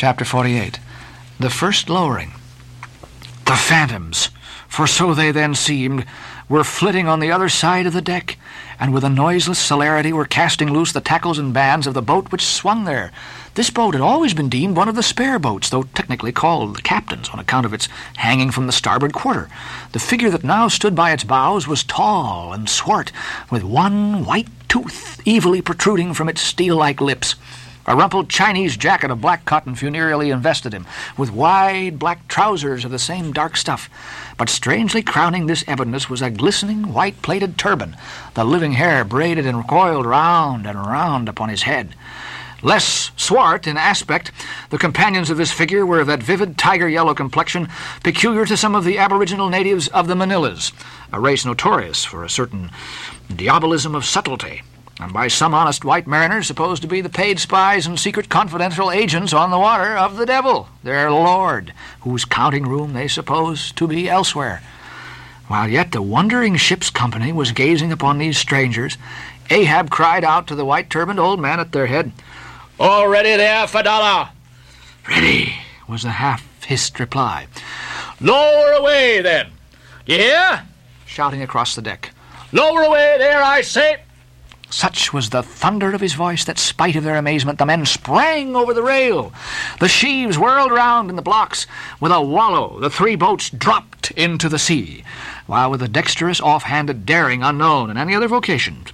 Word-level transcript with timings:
Chapter 0.00 0.24
48 0.24 0.80
The 1.38 1.50
First 1.50 1.90
Lowering. 1.90 2.32
The 3.44 3.54
phantoms, 3.54 4.30
for 4.66 4.86
so 4.86 5.12
they 5.12 5.30
then 5.30 5.54
seemed, 5.54 6.06
were 6.48 6.64
flitting 6.64 7.06
on 7.06 7.20
the 7.20 7.30
other 7.30 7.50
side 7.50 7.84
of 7.84 7.92
the 7.92 8.00
deck, 8.00 8.38
and 8.78 8.94
with 8.94 9.04
a 9.04 9.10
noiseless 9.10 9.58
celerity 9.58 10.10
were 10.10 10.24
casting 10.24 10.72
loose 10.72 10.90
the 10.90 11.02
tackles 11.02 11.38
and 11.38 11.52
bands 11.52 11.86
of 11.86 11.92
the 11.92 12.00
boat 12.00 12.32
which 12.32 12.46
swung 12.46 12.84
there. 12.84 13.12
This 13.56 13.68
boat 13.68 13.92
had 13.92 14.00
always 14.00 14.32
been 14.32 14.48
deemed 14.48 14.74
one 14.74 14.88
of 14.88 14.94
the 14.94 15.02
spare 15.02 15.38
boats, 15.38 15.68
though 15.68 15.82
technically 15.82 16.32
called 16.32 16.76
the 16.76 16.80
captain's 16.80 17.28
on 17.28 17.38
account 17.38 17.66
of 17.66 17.74
its 17.74 17.86
hanging 18.16 18.50
from 18.50 18.66
the 18.66 18.72
starboard 18.72 19.12
quarter. 19.12 19.50
The 19.92 19.98
figure 19.98 20.30
that 20.30 20.42
now 20.42 20.68
stood 20.68 20.94
by 20.94 21.12
its 21.12 21.24
bows 21.24 21.68
was 21.68 21.84
tall 21.84 22.54
and 22.54 22.70
swart, 22.70 23.12
with 23.50 23.64
one 23.64 24.24
white 24.24 24.48
tooth 24.66 25.20
evilly 25.26 25.60
protruding 25.60 26.14
from 26.14 26.30
its 26.30 26.40
steel-like 26.40 27.02
lips. 27.02 27.34
A 27.90 27.96
rumpled 27.96 28.30
Chinese 28.30 28.76
jacket 28.76 29.10
of 29.10 29.20
black 29.20 29.44
cotton 29.44 29.74
funereally 29.74 30.30
invested 30.30 30.72
him, 30.72 30.86
with 31.16 31.32
wide 31.32 31.98
black 31.98 32.28
trousers 32.28 32.84
of 32.84 32.92
the 32.92 33.00
same 33.00 33.32
dark 33.32 33.56
stuff. 33.56 33.90
But 34.38 34.48
strangely 34.48 35.02
crowning 35.02 35.46
this 35.46 35.64
ebonness 35.64 36.08
was 36.08 36.22
a 36.22 36.30
glistening 36.30 36.92
white 36.92 37.20
plaited 37.20 37.58
turban, 37.58 37.96
the 38.34 38.44
living 38.44 38.74
hair 38.74 39.02
braided 39.02 39.44
and 39.44 39.66
coiled 39.66 40.06
round 40.06 40.68
and 40.68 40.78
round 40.78 41.28
upon 41.28 41.48
his 41.48 41.62
head. 41.62 41.96
Less 42.62 43.10
swart 43.16 43.66
in 43.66 43.76
aspect, 43.76 44.30
the 44.68 44.78
companions 44.78 45.28
of 45.28 45.36
this 45.36 45.50
figure 45.50 45.84
were 45.84 45.98
of 45.98 46.06
that 46.06 46.22
vivid 46.22 46.56
tiger 46.56 46.88
yellow 46.88 47.12
complexion 47.12 47.66
peculiar 48.04 48.46
to 48.46 48.56
some 48.56 48.76
of 48.76 48.84
the 48.84 48.98
aboriginal 48.98 49.48
natives 49.48 49.88
of 49.88 50.06
the 50.06 50.14
Manilas, 50.14 50.70
a 51.12 51.18
race 51.18 51.44
notorious 51.44 52.04
for 52.04 52.22
a 52.22 52.30
certain 52.30 52.70
diabolism 53.34 53.96
of 53.96 54.04
subtlety, 54.04 54.62
and 55.00 55.12
by 55.14 55.28
some 55.28 55.54
honest 55.54 55.84
white 55.84 56.06
mariners 56.06 56.46
supposed 56.46 56.82
to 56.82 56.88
be 56.88 57.00
the 57.00 57.08
paid 57.08 57.38
spies 57.38 57.86
and 57.86 57.98
secret 57.98 58.28
confidential 58.28 58.90
agents 58.90 59.32
on 59.32 59.50
the 59.50 59.58
water 59.58 59.96
of 59.96 60.16
the 60.16 60.26
devil, 60.26 60.68
their 60.82 61.10
lord, 61.10 61.72
whose 62.02 62.26
counting 62.26 62.68
room 62.68 62.92
they 62.92 63.08
suppose 63.08 63.72
to 63.72 63.88
be 63.88 64.10
elsewhere. 64.10 64.62
While 65.48 65.68
yet 65.68 65.92
the 65.92 66.02
wondering 66.02 66.56
ship's 66.56 66.90
company 66.90 67.32
was 67.32 67.52
gazing 67.52 67.92
upon 67.92 68.18
these 68.18 68.36
strangers, 68.36 68.98
Ahab 69.48 69.90
cried 69.90 70.22
out 70.22 70.46
to 70.48 70.54
the 70.54 70.66
white 70.66 70.90
turbaned 70.90 71.18
old 71.18 71.40
man 71.40 71.60
at 71.60 71.72
their 71.72 71.86
head, 71.86 72.12
All 72.78 73.08
ready 73.08 73.34
there, 73.36 73.66
Fedallah? 73.66 74.30
Ready, 75.08 75.54
was 75.88 76.02
the 76.02 76.10
half 76.10 76.46
hissed 76.64 77.00
reply. 77.00 77.46
Lower 78.20 78.72
away, 78.72 79.22
then. 79.22 79.50
You 80.04 80.18
hear? 80.18 80.62
Shouting 81.06 81.42
across 81.42 81.74
the 81.74 81.82
deck. 81.82 82.10
Lower 82.52 82.82
away 82.82 83.16
there, 83.18 83.42
I 83.42 83.62
say. 83.62 83.96
Such 84.70 85.12
was 85.12 85.30
the 85.30 85.42
thunder 85.42 85.92
of 85.92 86.00
his 86.00 86.14
voice 86.14 86.44
that, 86.44 86.58
spite 86.58 86.94
of 86.94 87.02
their 87.02 87.16
amazement, 87.16 87.58
the 87.58 87.66
men 87.66 87.84
sprang 87.84 88.54
over 88.54 88.72
the 88.72 88.84
rail. 88.84 89.32
The 89.80 89.88
sheaves 89.88 90.38
whirled 90.38 90.70
round 90.70 91.10
in 91.10 91.16
the 91.16 91.22
blocks. 91.22 91.66
With 91.98 92.12
a 92.12 92.20
wallow, 92.20 92.78
the 92.78 92.88
three 92.88 93.16
boats 93.16 93.50
dropped 93.50 94.12
into 94.12 94.48
the 94.48 94.60
sea, 94.60 95.02
while 95.46 95.70
with 95.70 95.82
a 95.82 95.88
dexterous, 95.88 96.40
off-handed 96.40 97.04
daring 97.04 97.42
unknown 97.42 97.90
in 97.90 97.96
any 97.96 98.14
other 98.14 98.28
vocation, 98.28 98.84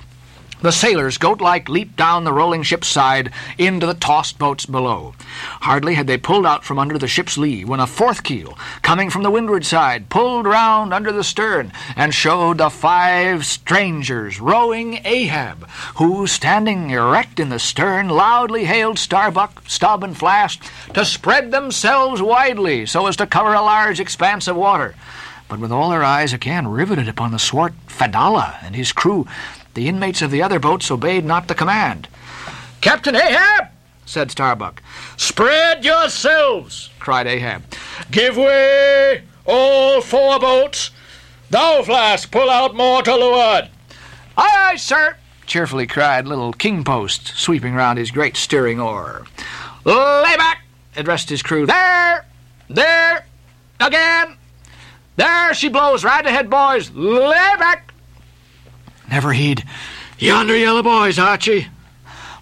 the 0.63 0.73
sailors, 0.73 1.19
goat-like, 1.19 1.69
leaped 1.69 1.97
down 1.97 2.25
the 2.25 2.33
rolling 2.33 2.63
ship's 2.63 2.89
side 2.89 3.31
into 3.59 3.87
the 3.87 3.95
tossed 3.95 4.39
boats 4.39 4.67
below. 4.67 5.15
Hardly 5.61 5.95
had 5.95 6.07
they 6.07 6.17
pulled 6.17 6.47
out 6.47 6.65
from 6.65 6.79
under 6.79 6.99
the 6.99 7.09
ship's 7.09 7.37
lee 7.37 7.65
when 7.65 7.81
a 7.81 7.87
fourth 7.87 8.23
keel, 8.23 8.59
coming 8.83 9.11
from 9.11 9.23
the 9.23 9.31
windward 9.31 9.65
side, 9.65 10.09
pulled 10.09 10.47
round 10.47 10.95
under 10.95 11.13
the 11.13 11.25
stern 11.25 11.73
and 11.95 12.15
showed 12.15 12.59
the 12.59 12.71
five 12.71 13.45
strangers 13.45 14.41
rowing 14.41 15.01
Ahab, 15.05 15.69
who, 15.97 16.27
standing 16.27 16.91
erect 16.91 17.39
in 17.39 17.49
the 17.51 17.59
stern, 17.59 18.09
loudly 18.09 18.65
hailed 18.65 18.99
Starbuck, 18.99 19.63
Stubb, 19.69 20.03
and 20.03 20.17
Flask 20.17 20.63
to 20.95 21.05
spread 21.05 21.51
themselves 21.51 22.23
widely 22.23 22.87
so 22.87 23.07
as 23.07 23.17
to 23.17 23.27
cover 23.27 23.55
a 23.55 23.63
large 23.63 24.01
expanse 24.01 24.49
of 24.49 24.57
water. 24.57 24.95
But 25.49 25.61
with 25.61 25.71
all 25.71 25.91
their 25.91 26.03
eyes 26.03 26.33
again 26.33 26.67
riveted 26.67 27.07
upon 27.09 27.31
the 27.31 27.39
swart 27.39 27.75
Fedallah 27.87 28.59
and 28.63 28.75
his 28.75 28.93
crew, 28.93 29.27
the 29.77 29.89
inmates 29.89 30.23
of 30.23 30.31
the 30.31 30.43
other 30.43 30.59
boats 30.59 30.91
obeyed 30.91 31.25
not 31.25 31.47
the 31.47 31.55
command. 31.55 32.09
Captain 32.81 33.15
Ahab, 33.15 33.69
said 34.07 34.31
Starbuck. 34.31 34.83
Spread 35.19 35.85
yourselves, 35.85 36.91
cried 36.99 37.27
Ahab. 37.27 37.63
Give 38.11 38.39
way, 38.39 39.23
all 39.45 40.01
four 40.01 40.41
boats. 40.41 40.91
Thou, 41.51 41.83
Flask, 41.83 42.33
pull 42.33 42.49
out 42.51 42.75
more 42.75 43.03
to 43.03 43.15
leeward. 43.15 43.69
Aye, 44.37 44.71
aye, 44.73 44.77
sir, 44.77 45.17
cheerfully 45.45 45.87
cried 45.87 46.27
little 46.27 46.55
King 46.55 46.83
Post, 46.83 47.29
sweeping 47.37 47.75
round 47.75 47.99
his 47.99 48.11
great 48.11 48.37
steering 48.37 48.81
oar. 48.81 49.27
Lay 49.85 50.37
back, 50.37 50.65
addressed 50.97 51.29
his 51.29 51.43
crew. 51.43 51.67
There, 51.67 52.25
there, 52.71 53.27
again. 53.79 54.37
There 55.17 55.55
she 55.55 55.69
blows, 55.69 56.03
right 56.03 56.25
ahead, 56.25 56.49
boys. 56.49 56.91
Lay 56.93 57.55
back. 57.59 57.93
Never 59.11 59.33
heed. 59.33 59.65
Yonder 60.19 60.57
yellow 60.57 60.83
boys, 60.83 61.19
Archy. 61.19 61.69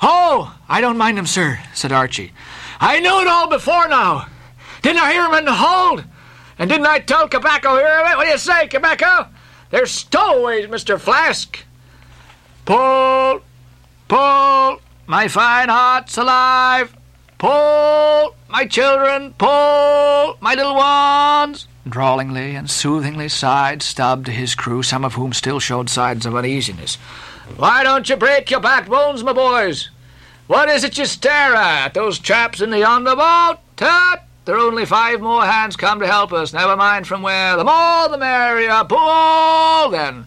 Oh, 0.00 0.56
I 0.68 0.80
don't 0.80 0.98
mind 0.98 1.18
them, 1.18 1.26
sir, 1.26 1.58
said 1.72 1.92
Archy. 1.92 2.32
I 2.80 3.00
knew 3.00 3.20
it 3.20 3.26
all 3.26 3.48
before 3.48 3.88
now. 3.88 4.26
Didn't 4.82 5.02
I 5.02 5.12
hear 5.12 5.22
'em 5.24 5.34
in 5.34 5.44
the 5.44 5.54
hold? 5.54 6.04
And 6.58 6.70
didn't 6.70 6.86
I 6.86 7.00
tell 7.00 7.28
Cabaco 7.28 7.78
here 7.78 8.00
of 8.00 8.10
it? 8.10 8.16
What 8.16 8.24
do 8.24 8.30
you 8.30 8.38
say, 8.38 8.68
Cabaco? 8.68 9.28
They're 9.70 9.86
stowaways, 9.86 10.66
Mr. 10.66 11.00
Flask. 11.00 11.58
Pull, 12.64 13.40
pull, 14.08 14.80
my 15.06 15.28
fine 15.28 15.68
hearts 15.68 16.16
alive. 16.16 16.94
Pull, 17.38 18.34
my 18.48 18.66
children, 18.66 19.34
pull, 19.36 20.36
my 20.40 20.54
little 20.54 20.76
ones. 20.76 21.66
Drawlingly 21.88 22.56
and 22.56 22.70
soothingly 22.70 23.28
sighed 23.28 23.82
Stubb 23.82 24.24
to 24.24 24.32
his 24.32 24.54
crew, 24.54 24.82
some 24.82 25.04
of 25.04 25.14
whom 25.14 25.32
still 25.32 25.60
showed 25.60 25.90
signs 25.90 26.24
of 26.24 26.34
uneasiness. 26.34 26.96
Why 27.56 27.82
don't 27.82 28.08
you 28.08 28.16
break 28.16 28.50
your 28.50 28.60
backbones, 28.60 29.22
my 29.22 29.34
boys? 29.34 29.90
What 30.46 30.68
is 30.68 30.82
it 30.82 30.96
you 30.96 31.04
stare 31.04 31.54
at? 31.54 31.94
Those 31.94 32.18
chaps 32.18 32.60
in 32.60 32.70
the 32.70 32.78
yonder 32.80 33.14
boat? 33.14 33.58
Tut! 33.76 34.22
There 34.44 34.56
are 34.56 34.66
only 34.66 34.84
five 34.84 35.20
more 35.20 35.44
hands 35.44 35.76
come 35.76 36.00
to 36.00 36.06
help 36.06 36.32
us, 36.32 36.52
never 36.52 36.76
mind 36.76 37.06
from 37.06 37.22
where. 37.22 37.56
The 37.56 37.64
more 37.64 38.08
the 38.08 38.18
merrier. 38.18 38.84
Pull, 38.84 39.90
then. 39.90 40.26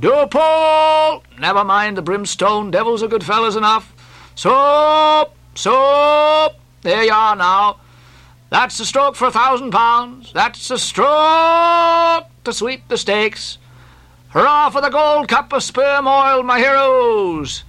Do 0.00 0.26
pull. 0.30 1.24
Never 1.38 1.64
mind 1.64 1.96
the 1.96 2.02
brimstone. 2.02 2.70
Devils 2.70 3.02
are 3.02 3.08
good 3.08 3.24
fellows 3.24 3.56
enough. 3.56 3.92
Soap, 4.34 5.34
soap. 5.54 6.54
There 6.82 7.04
you 7.04 7.12
are 7.12 7.34
now. 7.36 7.78
That's 8.54 8.78
a 8.78 8.86
stroke 8.86 9.16
for 9.16 9.26
a 9.26 9.32
thousand 9.32 9.72
pounds. 9.72 10.32
That's 10.32 10.70
a 10.70 10.78
stroke 10.78 11.08
to 12.44 12.52
sweep 12.52 12.86
the 12.86 12.96
stakes. 12.96 13.58
Hurrah 14.28 14.70
for 14.70 14.80
the 14.80 14.90
gold 14.90 15.26
cup 15.26 15.52
of 15.52 15.64
sperm 15.64 16.06
oil, 16.06 16.44
my 16.44 16.60
heroes! 16.60 17.64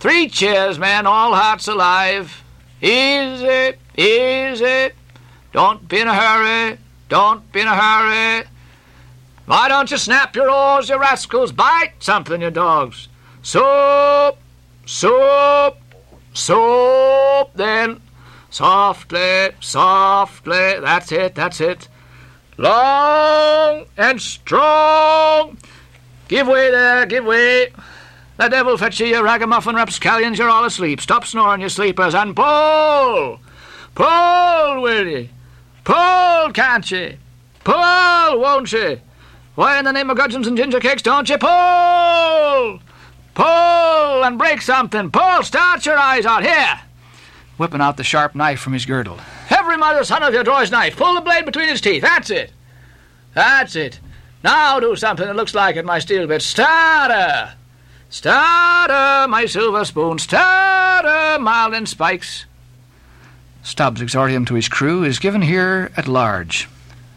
Three 0.00 0.30
cheers, 0.30 0.78
men, 0.78 1.06
all 1.06 1.34
hearts 1.34 1.68
alive. 1.68 2.42
Easy, 2.80 3.74
easy. 3.94 4.94
Don't 5.52 5.86
be 5.86 6.00
in 6.00 6.08
a 6.08 6.14
hurry. 6.14 6.78
Don't 7.10 7.52
be 7.52 7.60
in 7.60 7.68
a 7.68 7.76
hurry. 7.76 8.46
Why 9.44 9.68
don't 9.68 9.90
you 9.90 9.98
snap 9.98 10.34
your 10.34 10.50
oars, 10.50 10.88
you 10.88 10.98
rascals? 10.98 11.52
Bite 11.52 11.92
something, 11.98 12.40
you 12.40 12.50
dogs. 12.50 13.08
Soap, 13.42 14.38
soap, 14.86 15.76
soap, 16.32 17.50
then. 17.54 18.00
Softly, 18.52 19.48
softly. 19.60 20.78
That's 20.78 21.10
it, 21.10 21.34
that's 21.34 21.58
it. 21.62 21.88
Long 22.58 23.86
and 23.96 24.20
strong. 24.20 25.56
Give 26.28 26.46
way 26.46 26.70
there, 26.70 27.06
give 27.06 27.24
way. 27.24 27.72
The 28.36 28.48
devil 28.48 28.76
fetch 28.76 29.00
you, 29.00 29.06
you 29.06 29.24
ragamuffin 29.24 29.74
rapscallions, 29.74 30.38
you're 30.38 30.50
all 30.50 30.66
asleep. 30.66 31.00
Stop 31.00 31.24
snoring, 31.24 31.62
you 31.62 31.70
sleepers, 31.70 32.14
and 32.14 32.36
pull! 32.36 33.40
Pull, 33.94 34.82
will 34.82 35.06
ye? 35.06 35.30
Pull, 35.84 36.52
can't 36.52 36.90
ye? 36.90 37.16
Pull, 37.64 38.38
won't 38.38 38.70
ye? 38.70 39.00
Why, 39.54 39.78
in 39.78 39.86
the 39.86 39.92
name 39.92 40.10
of 40.10 40.18
gudgeons 40.18 40.46
and 40.46 40.58
ginger 40.58 40.78
cakes, 40.78 41.00
don't 41.00 41.26
ye 41.26 41.38
pull? 41.38 42.80
Pull 43.34 44.24
and 44.24 44.36
break 44.36 44.60
something. 44.60 45.10
Pull, 45.10 45.42
start 45.42 45.86
your 45.86 45.96
eyes 45.96 46.26
out. 46.26 46.42
Here! 46.42 46.80
Whipping 47.58 47.80
out 47.80 47.96
the 47.96 48.04
sharp 48.04 48.34
knife 48.34 48.60
from 48.60 48.72
his 48.72 48.86
girdle. 48.86 49.18
Every 49.50 49.76
mother's 49.76 50.08
son 50.08 50.22
of 50.22 50.34
you 50.34 50.42
draw 50.42 50.60
his 50.60 50.70
knife. 50.70 50.96
Pull 50.96 51.14
the 51.14 51.20
blade 51.20 51.44
between 51.44 51.68
his 51.68 51.80
teeth. 51.80 52.02
That's 52.02 52.30
it. 52.30 52.50
That's 53.34 53.76
it. 53.76 54.00
Now 54.42 54.80
do 54.80 54.96
something 54.96 55.26
that 55.26 55.36
looks 55.36 55.54
like 55.54 55.76
it, 55.76 55.84
my 55.84 55.98
steel 55.98 56.26
bit. 56.26 56.42
Starter! 56.42 57.54
Starter, 58.10 59.28
my 59.28 59.46
silver 59.46 59.84
spoon. 59.84 60.18
Starter, 60.18 61.38
mild 61.40 61.74
and 61.74 61.88
spikes. 61.88 62.46
Stubb's 63.62 64.02
exordium 64.02 64.46
to 64.48 64.54
his 64.54 64.68
crew 64.68 65.04
is 65.04 65.20
given 65.20 65.42
here 65.42 65.92
at 65.96 66.08
large, 66.08 66.68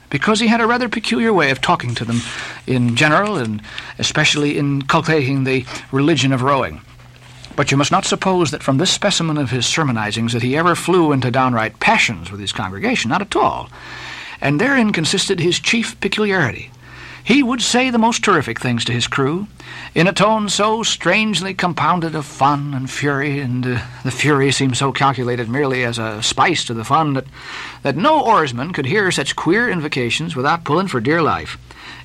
because 0.09 0.39
he 0.39 0.47
had 0.47 0.61
a 0.61 0.67
rather 0.67 0.87
peculiar 0.87 1.33
way 1.33 1.49
of 1.49 1.59
talking 1.59 1.95
to 1.95 2.05
them 2.05 2.21
in 2.67 2.95
general 2.95 3.35
and 3.35 3.61
especially 3.97 4.57
inculcating 4.57 5.43
the 5.43 5.65
religion 5.91 6.31
of 6.31 6.43
rowing. 6.43 6.81
But 7.55 7.71
you 7.71 7.77
must 7.77 7.91
not 7.91 8.05
suppose 8.05 8.51
that 8.51 8.63
from 8.63 8.77
this 8.77 8.91
specimen 8.91 9.37
of 9.37 9.51
his 9.51 9.65
sermonizings 9.65 10.33
that 10.33 10.41
he 10.41 10.57
ever 10.57 10.75
flew 10.75 11.11
into 11.11 11.31
downright 11.31 11.79
passions 11.79 12.29
with 12.29 12.41
his 12.41 12.51
congregation, 12.51 13.09
not 13.09 13.21
at 13.21 13.35
all. 13.35 13.69
And 14.41 14.59
therein 14.59 14.91
consisted 14.91 15.39
his 15.39 15.59
chief 15.59 15.99
peculiarity. 16.01 16.71
He 17.23 17.41
would 17.41 17.61
say 17.61 17.89
the 17.89 17.97
most 17.97 18.23
terrific 18.23 18.59
things 18.59 18.85
to 18.85 18.91
his 18.91 19.07
crew, 19.07 19.47
in 19.95 20.05
a 20.05 20.13
tone 20.13 20.47
so 20.47 20.83
strangely 20.83 21.55
compounded 21.55 22.13
of 22.13 22.23
fun 22.23 22.75
and 22.75 22.87
fury, 22.87 23.39
and 23.39 23.65
uh, 23.65 23.81
the 24.03 24.11
fury 24.11 24.51
seemed 24.51 24.77
so 24.77 24.91
calculated 24.91 25.49
merely 25.49 25.83
as 25.83 25.97
a 25.97 26.21
spice 26.21 26.65
to 26.65 26.75
the 26.75 26.83
fun 26.83 27.13
that, 27.13 27.25
that 27.81 27.95
no 27.95 28.23
oarsman 28.23 28.73
could 28.73 28.85
hear 28.85 29.09
such 29.09 29.35
queer 29.35 29.67
invocations 29.67 30.35
without 30.35 30.65
pulling 30.65 30.87
for 30.87 30.99
dear 30.99 31.23
life, 31.23 31.57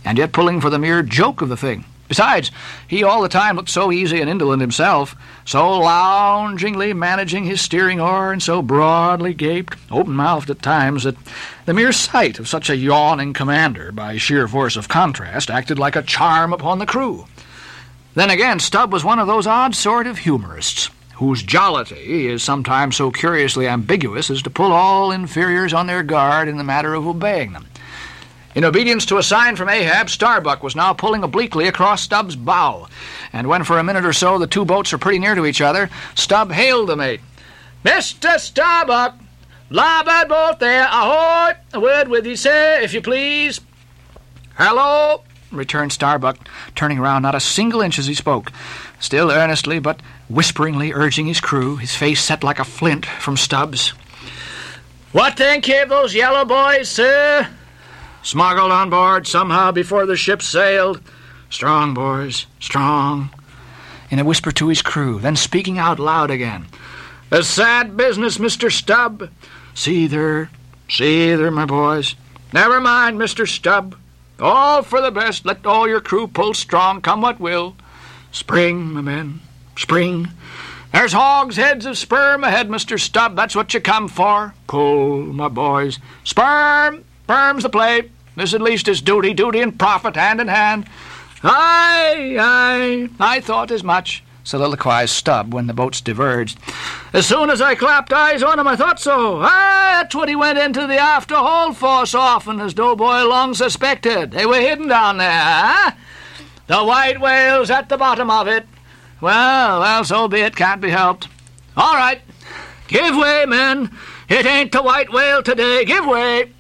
and 0.07 0.17
yet 0.17 0.33
pulling 0.33 0.59
for 0.59 0.71
the 0.71 0.79
mere 0.79 1.03
joke 1.03 1.43
of 1.43 1.51
the 1.51 1.57
thing. 1.57 1.85
Besides, 2.11 2.51
he 2.89 3.05
all 3.05 3.23
the 3.23 3.29
time 3.29 3.55
looked 3.55 3.69
so 3.69 3.93
easy 3.93 4.21
and 4.21 4.29
indolent 4.29 4.61
himself, 4.61 5.15
so 5.45 5.79
loungingly 5.79 6.93
managing 6.93 7.45
his 7.45 7.61
steering 7.61 8.01
oar, 8.01 8.33
and 8.33 8.43
so 8.43 8.63
broadly 8.63 9.33
gaped, 9.33 9.79
open 9.93 10.15
mouthed 10.15 10.51
at 10.51 10.61
times, 10.61 11.05
that 11.05 11.15
the 11.67 11.73
mere 11.73 11.93
sight 11.93 12.41
of 12.41 12.49
such 12.49 12.69
a 12.69 12.77
yawning 12.77 13.33
commander, 13.33 13.93
by 13.93 14.17
sheer 14.17 14.49
force 14.49 14.75
of 14.75 14.89
contrast, 14.89 15.51
acted 15.51 15.79
like 15.79 15.95
a 15.95 16.03
charm 16.03 16.53
upon 16.53 16.81
the 16.81 16.85
crew. 16.85 17.27
Then 18.15 18.29
again, 18.29 18.59
Stubb 18.59 18.93
was 18.93 19.05
one 19.05 19.21
of 19.21 19.29
those 19.29 19.47
odd 19.47 19.77
sort 19.77 20.09
of 20.09 20.19
humorists 20.19 20.91
whose 21.15 21.45
jollity 21.45 22.27
is 22.27 22.43
sometimes 22.43 22.97
so 22.97 23.13
curiously 23.13 23.69
ambiguous 23.69 24.31
as 24.31 24.43
to 24.43 24.51
pull 24.51 24.73
all 24.73 25.13
inferiors 25.13 25.73
on 25.73 25.87
their 25.87 26.03
guard 26.03 26.49
in 26.49 26.57
the 26.57 26.65
matter 26.65 26.93
of 26.93 27.07
obeying 27.07 27.53
them. 27.53 27.67
In 28.53 28.65
obedience 28.65 29.07
to 29.07 29.19
a 29.19 29.23
sign 29.23 29.55
from 29.55 29.69
Ahab, 29.69 30.11
Starbuck 30.11 30.63
was 30.63 30.75
now 30.75 30.93
pulling 30.93 31.23
obliquely 31.23 31.69
across 31.69 32.03
Stubb's 32.03 32.35
bow, 32.35 32.89
and 33.33 33.49
when 33.49 33.63
for 33.63 33.79
a 33.79 33.85
minute 33.85 34.05
or 34.05 34.13
so 34.13 34.39
the 34.39 34.49
two 34.49 34.65
boats 34.65 34.91
were 34.91 34.99
pretty 34.99 35.21
near 35.21 35.37
to 35.37 35.47
each 35.47 35.61
other, 35.61 35.89
Stubb 36.17 36.51
hailed 36.51 36.89
the 36.89 36.97
mate. 36.97 37.21
Mr. 37.85 38.41
Starbuck! 38.41 39.15
Larboard 39.71 40.29
boat 40.29 40.59
there, 40.59 40.89
ahoy! 40.91 41.53
A 41.73 41.81
word 41.81 42.09
with 42.09 42.27
you, 42.27 42.35
sir, 42.35 42.81
if 42.81 42.93
you 42.93 43.01
please. 43.01 43.61
Hello, 44.57 45.23
returned 45.53 45.93
Starbuck, 45.93 46.37
turning 46.75 46.99
round 46.99 47.23
not 47.23 47.37
a 47.37 47.41
single 47.41 47.81
inch 47.81 48.01
as 48.01 48.09
he 48.09 48.15
spoke, 48.15 48.51
still 48.99 49.31
earnestly 49.31 49.79
but 49.79 50.01
whisperingly 50.29 50.93
urging 50.93 51.27
his 51.27 51.41
crew, 51.41 51.77
his 51.77 51.95
face 51.95 52.21
set 52.21 52.43
like 52.43 52.59
a 52.59 52.65
flint 52.65 53.07
from 53.07 53.37
Stubb's. 53.37 53.91
What 55.13 55.37
think 55.37 55.69
of 55.69 55.89
those 55.89 56.17
yellow 56.17 56.45
boys, 56.45 56.89
sir? 56.89 57.49
Smuggled 58.23 58.71
on 58.71 58.91
board 58.91 59.27
somehow 59.27 59.73
before 59.73 60.07
the 60.07 60.17
ship 60.17 60.43
sailed. 60.43 61.01
Strong, 61.49 61.95
boys, 61.95 62.47
strong. 62.61 63.31
In 64.11 64.19
a 64.19 64.25
whisper 64.25 64.53
to 64.53 64.69
his 64.69 64.83
crew, 64.83 65.19
then 65.19 65.37
speaking 65.37 65.79
out 65.79 65.99
loud 65.99 66.31
again. 66.31 66.67
A 67.31 67.43
sad 67.43 67.97
business, 67.97 68.39
Mr. 68.39 68.71
Stubb. 68.71 69.31
See 69.75 70.07
there, 70.07 70.51
see 70.89 71.35
there, 71.35 71.51
my 71.51 71.65
boys. 71.65 72.15
Never 72.53 72.81
mind, 72.81 73.19
Mr. 73.19 73.49
Stubb. 73.49 73.97
All 74.39 74.83
for 74.83 75.01
the 75.01 75.11
best. 75.11 75.45
Let 75.45 75.65
all 75.65 75.89
your 75.89 76.01
crew 76.01 76.27
pull 76.27 76.55
strong, 76.55 77.01
come 77.01 77.21
what 77.21 77.41
will. 77.41 77.77
Spring, 78.33 78.93
my 78.93 79.01
men, 79.01 79.41
spring. 79.77 80.29
There's 80.93 81.13
hogsheads 81.13 81.87
of 81.87 81.97
sperm 81.97 82.43
ahead, 82.43 82.69
Mr. 82.69 82.99
Stubb. 82.99 83.37
That's 83.37 83.55
what 83.55 83.73
you 83.75 83.81
come 83.81 84.09
for. 84.09 84.55
Pull, 84.67 85.27
my 85.27 85.49
boys. 85.49 85.99
Sperm! 86.25 87.05
Sperm's 87.31 87.63
the 87.63 87.69
play. 87.69 88.11
This 88.35 88.55
at 88.55 88.61
least 88.61 88.89
is 88.89 89.01
duty, 89.01 89.33
duty 89.33 89.61
and 89.61 89.79
profit, 89.79 90.17
hand 90.17 90.41
in 90.41 90.49
hand. 90.49 90.87
Aye, 91.45 92.37
aye, 92.41 93.09
I 93.21 93.39
thought 93.39 93.71
as 93.71 93.85
much, 93.85 94.25
soliloquized 94.43 95.15
Stubb 95.15 95.55
when 95.55 95.69
the 95.69 95.73
boats 95.73 96.01
diverged. 96.01 96.59
As 97.13 97.29
soon 97.29 97.49
as 97.49 97.61
I 97.61 97.77
clapped 97.77 98.13
eyes 98.13 98.43
on 98.43 98.59
him, 98.59 98.67
I 98.67 98.75
thought 98.75 98.99
so. 98.99 99.43
Aye, 99.43 100.01
that's 100.03 100.15
what 100.17 100.29
he 100.29 100.35
went 100.35 100.59
into 100.59 100.89
the 100.89 100.97
after 100.97 101.37
hold 101.37 101.77
for 101.77 102.05
so 102.05 102.19
often 102.19 102.59
as 102.59 102.75
Doughboy 102.75 103.23
long 103.23 103.55
suspected. 103.55 104.33
They 104.33 104.45
were 104.45 104.61
hidden 104.61 104.89
down 104.89 105.19
there, 105.19 105.31
eh? 105.31 105.91
The 106.67 106.83
white 106.83 107.21
whale's 107.21 107.71
at 107.71 107.89
the 107.89 107.97
bottom 107.97 108.29
of 108.29 108.49
it. 108.49 108.67
Well, 109.21 109.79
well, 109.79 110.03
so 110.03 110.27
be 110.27 110.41
it, 110.41 110.57
can't 110.57 110.81
be 110.81 110.91
helped. 110.91 111.29
All 111.77 111.95
right, 111.95 112.23
give 112.89 113.15
way, 113.15 113.45
men. 113.47 113.97
It 114.29 114.47
ain't 114.47 114.73
the 114.73 114.83
white 114.83 115.13
whale 115.13 115.45
today. 115.45 115.85
Give 115.85 116.05
way. 116.05 116.55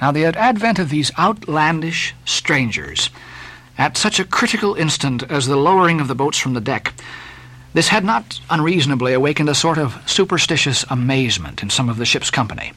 Now, 0.00 0.12
the 0.12 0.26
advent 0.26 0.78
of 0.78 0.90
these 0.90 1.10
outlandish 1.18 2.14
strangers, 2.24 3.10
at 3.78 3.96
such 3.96 4.20
a 4.20 4.24
critical 4.24 4.74
instant 4.74 5.22
as 5.30 5.46
the 5.46 5.56
lowering 5.56 6.00
of 6.00 6.08
the 6.08 6.14
boats 6.14 6.38
from 6.38 6.54
the 6.54 6.60
deck, 6.60 6.92
this 7.72 7.88
had 7.88 8.04
not 8.04 8.40
unreasonably 8.48 9.12
awakened 9.12 9.48
a 9.48 9.54
sort 9.54 9.78
of 9.78 9.98
superstitious 10.06 10.84
amazement 10.88 11.62
in 11.62 11.70
some 11.70 11.88
of 11.88 11.98
the 11.98 12.06
ship's 12.06 12.30
company. 12.30 12.72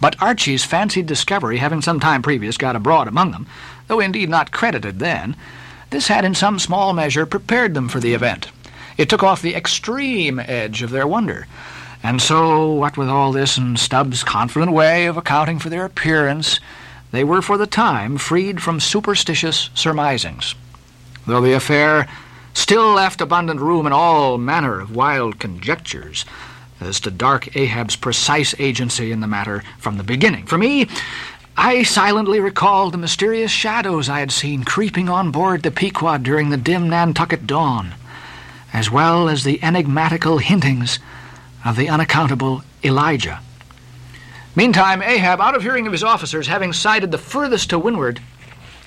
But 0.00 0.20
Archy's 0.20 0.64
fancied 0.64 1.06
discovery 1.06 1.58
having 1.58 1.80
some 1.80 2.00
time 2.00 2.22
previous 2.22 2.56
got 2.56 2.76
abroad 2.76 3.08
among 3.08 3.30
them, 3.30 3.46
though 3.86 4.00
indeed 4.00 4.28
not 4.28 4.50
credited 4.50 4.98
then, 4.98 5.36
this 5.90 6.08
had 6.08 6.24
in 6.24 6.34
some 6.34 6.58
small 6.58 6.92
measure 6.92 7.24
prepared 7.24 7.74
them 7.74 7.88
for 7.88 8.00
the 8.00 8.14
event. 8.14 8.50
It 8.96 9.08
took 9.08 9.22
off 9.22 9.42
the 9.42 9.54
extreme 9.54 10.38
edge 10.40 10.82
of 10.82 10.90
their 10.90 11.06
wonder. 11.06 11.46
And 12.02 12.20
so, 12.20 12.72
what 12.72 12.96
with 12.96 13.08
all 13.08 13.32
this 13.32 13.56
and 13.56 13.78
Stubb's 13.78 14.24
confident 14.24 14.72
way 14.72 15.06
of 15.06 15.16
accounting 15.16 15.58
for 15.58 15.68
their 15.68 15.84
appearance, 15.84 16.58
they 17.12 17.22
were 17.22 17.42
for 17.42 17.56
the 17.56 17.66
time 17.66 18.18
freed 18.18 18.60
from 18.60 18.80
superstitious 18.80 19.70
surmisings. 19.74 20.54
Though 21.26 21.40
the 21.40 21.52
affair 21.52 22.08
still 22.54 22.92
left 22.92 23.20
abundant 23.20 23.60
room 23.60 23.86
in 23.86 23.92
all 23.92 24.36
manner 24.36 24.80
of 24.80 24.94
wild 24.94 25.38
conjectures 25.38 26.24
as 26.80 26.98
to 27.00 27.10
dark 27.10 27.56
Ahab's 27.56 27.94
precise 27.94 28.54
agency 28.58 29.12
in 29.12 29.20
the 29.20 29.26
matter 29.28 29.62
from 29.78 29.96
the 29.96 30.02
beginning. 30.02 30.46
For 30.46 30.58
me, 30.58 30.88
I 31.56 31.82
silently 31.84 32.40
recalled 32.40 32.92
the 32.92 32.98
mysterious 32.98 33.50
shadows 33.50 34.08
I 34.08 34.20
had 34.20 34.32
seen 34.32 34.64
creeping 34.64 35.08
on 35.08 35.30
board 35.30 35.62
the 35.62 35.70
Pequod 35.70 36.22
during 36.22 36.50
the 36.50 36.56
dim 36.56 36.88
Nantucket 36.88 37.46
dawn, 37.46 37.94
as 38.72 38.90
well 38.90 39.28
as 39.28 39.44
the 39.44 39.62
enigmatical 39.62 40.38
hintings 40.38 40.98
of 41.64 41.76
the 41.76 41.88
unaccountable 41.88 42.62
Elijah. 42.84 43.40
Meantime, 44.54 45.02
Ahab, 45.02 45.40
out 45.40 45.54
of 45.54 45.62
hearing 45.62 45.86
of 45.86 45.92
his 45.92 46.04
officers, 46.04 46.46
having 46.46 46.72
sighted 46.72 47.10
the 47.10 47.18
furthest 47.18 47.70
to 47.70 47.78
windward, 47.78 48.20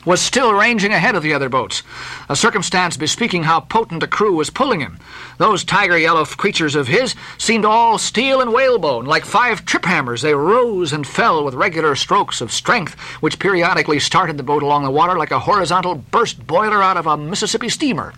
was 0.05 0.21
still 0.21 0.53
ranging 0.53 0.93
ahead 0.93 1.15
of 1.15 1.23
the 1.23 1.33
other 1.33 1.49
boats, 1.49 1.81
a 2.29 2.35
circumstance 2.35 2.95
bespeaking 2.95 3.43
how 3.43 3.59
potent 3.59 4.03
a 4.03 4.07
crew 4.07 4.35
was 4.35 4.51
pulling 4.51 4.79
him. 4.79 4.99
Those 5.39 5.63
tiger 5.63 5.97
yellow 5.97 6.23
creatures 6.25 6.75
of 6.75 6.87
his 6.87 7.15
seemed 7.37 7.65
all 7.65 7.97
steel 7.97 8.39
and 8.39 8.53
whalebone. 8.53 9.05
Like 9.05 9.25
five 9.25 9.65
trip 9.65 9.85
hammers, 9.85 10.21
they 10.21 10.35
rose 10.35 10.93
and 10.93 11.07
fell 11.07 11.43
with 11.43 11.55
regular 11.55 11.95
strokes 11.95 12.39
of 12.39 12.51
strength, 12.51 12.93
which 13.19 13.39
periodically 13.39 13.99
started 13.99 14.37
the 14.37 14.43
boat 14.43 14.61
along 14.61 14.83
the 14.83 14.91
water 14.91 15.17
like 15.17 15.31
a 15.31 15.39
horizontal 15.39 15.95
burst 15.95 16.45
boiler 16.45 16.83
out 16.83 16.97
of 16.97 17.07
a 17.07 17.17
Mississippi 17.17 17.69
steamer. 17.69 18.13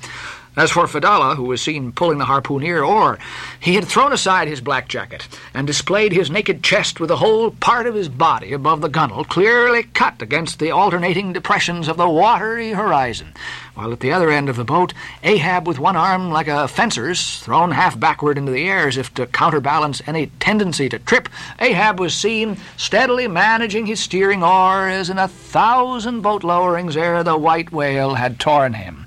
As 0.58 0.72
for 0.72 0.88
Fedallah, 0.88 1.36
who 1.36 1.44
was 1.44 1.62
seen 1.62 1.92
pulling 1.92 2.18
the 2.18 2.26
harpooneer 2.26 2.84
oar, 2.84 3.20
he 3.60 3.76
had 3.76 3.86
thrown 3.86 4.12
aside 4.12 4.48
his 4.48 4.60
black 4.60 4.88
jacket 4.88 5.28
and 5.54 5.68
displayed 5.68 6.12
his 6.12 6.32
naked 6.32 6.64
chest 6.64 7.00
with 7.00 7.10
the 7.10 7.18
whole 7.18 7.52
part 7.52 7.86
of 7.86 7.94
his 7.94 8.10
body 8.10 8.54
above 8.54 8.82
the 8.82 8.90
gunwale 8.90 9.24
clearly 9.24 9.84
cut 9.84 10.20
against 10.20 10.58
the 10.58 10.72
alternating 10.72 11.32
depressions 11.32 11.88
of 11.88 11.98
the 11.98 12.10
watery 12.10 12.72
horizon, 12.72 13.36
while 13.76 13.94
at 13.94 14.00
the 14.00 14.12
other 14.12 14.32
end 14.32 14.50
of 14.50 14.56
the 14.56 14.64
boat, 14.64 14.96
Ahab, 15.22 15.68
with 15.68 15.78
one 15.78 15.96
arm 15.96 16.32
like 16.32 16.48
a 16.48 16.68
fencer's, 16.68 17.38
thrown 17.38 17.70
half 17.70 18.00
backward 18.00 18.40
into 18.40 18.52
the 18.52 18.68
air 18.68 18.88
as 18.88 18.98
if 18.98 19.14
to 19.14 19.28
counterbalance 19.28 20.02
any 20.08 20.26
tendency 20.40 20.90
to 20.90 20.98
trip, 20.98 21.30
Ahab 21.60 22.00
was 22.00 22.16
seen 22.16 22.58
steadily 22.78 23.28
managing 23.28 23.86
his 23.86 24.00
steering 24.00 24.42
oar 24.44 24.90
as 24.90 25.12
in 25.12 25.20
a 25.20 25.28
thousand 25.28 26.22
boat 26.22 26.42
lowerings 26.42 26.98
ere 26.98 27.24
the 27.24 27.38
white 27.38 27.72
whale 27.72 28.16
had 28.16 28.40
torn 28.40 28.74
him. 28.74 29.06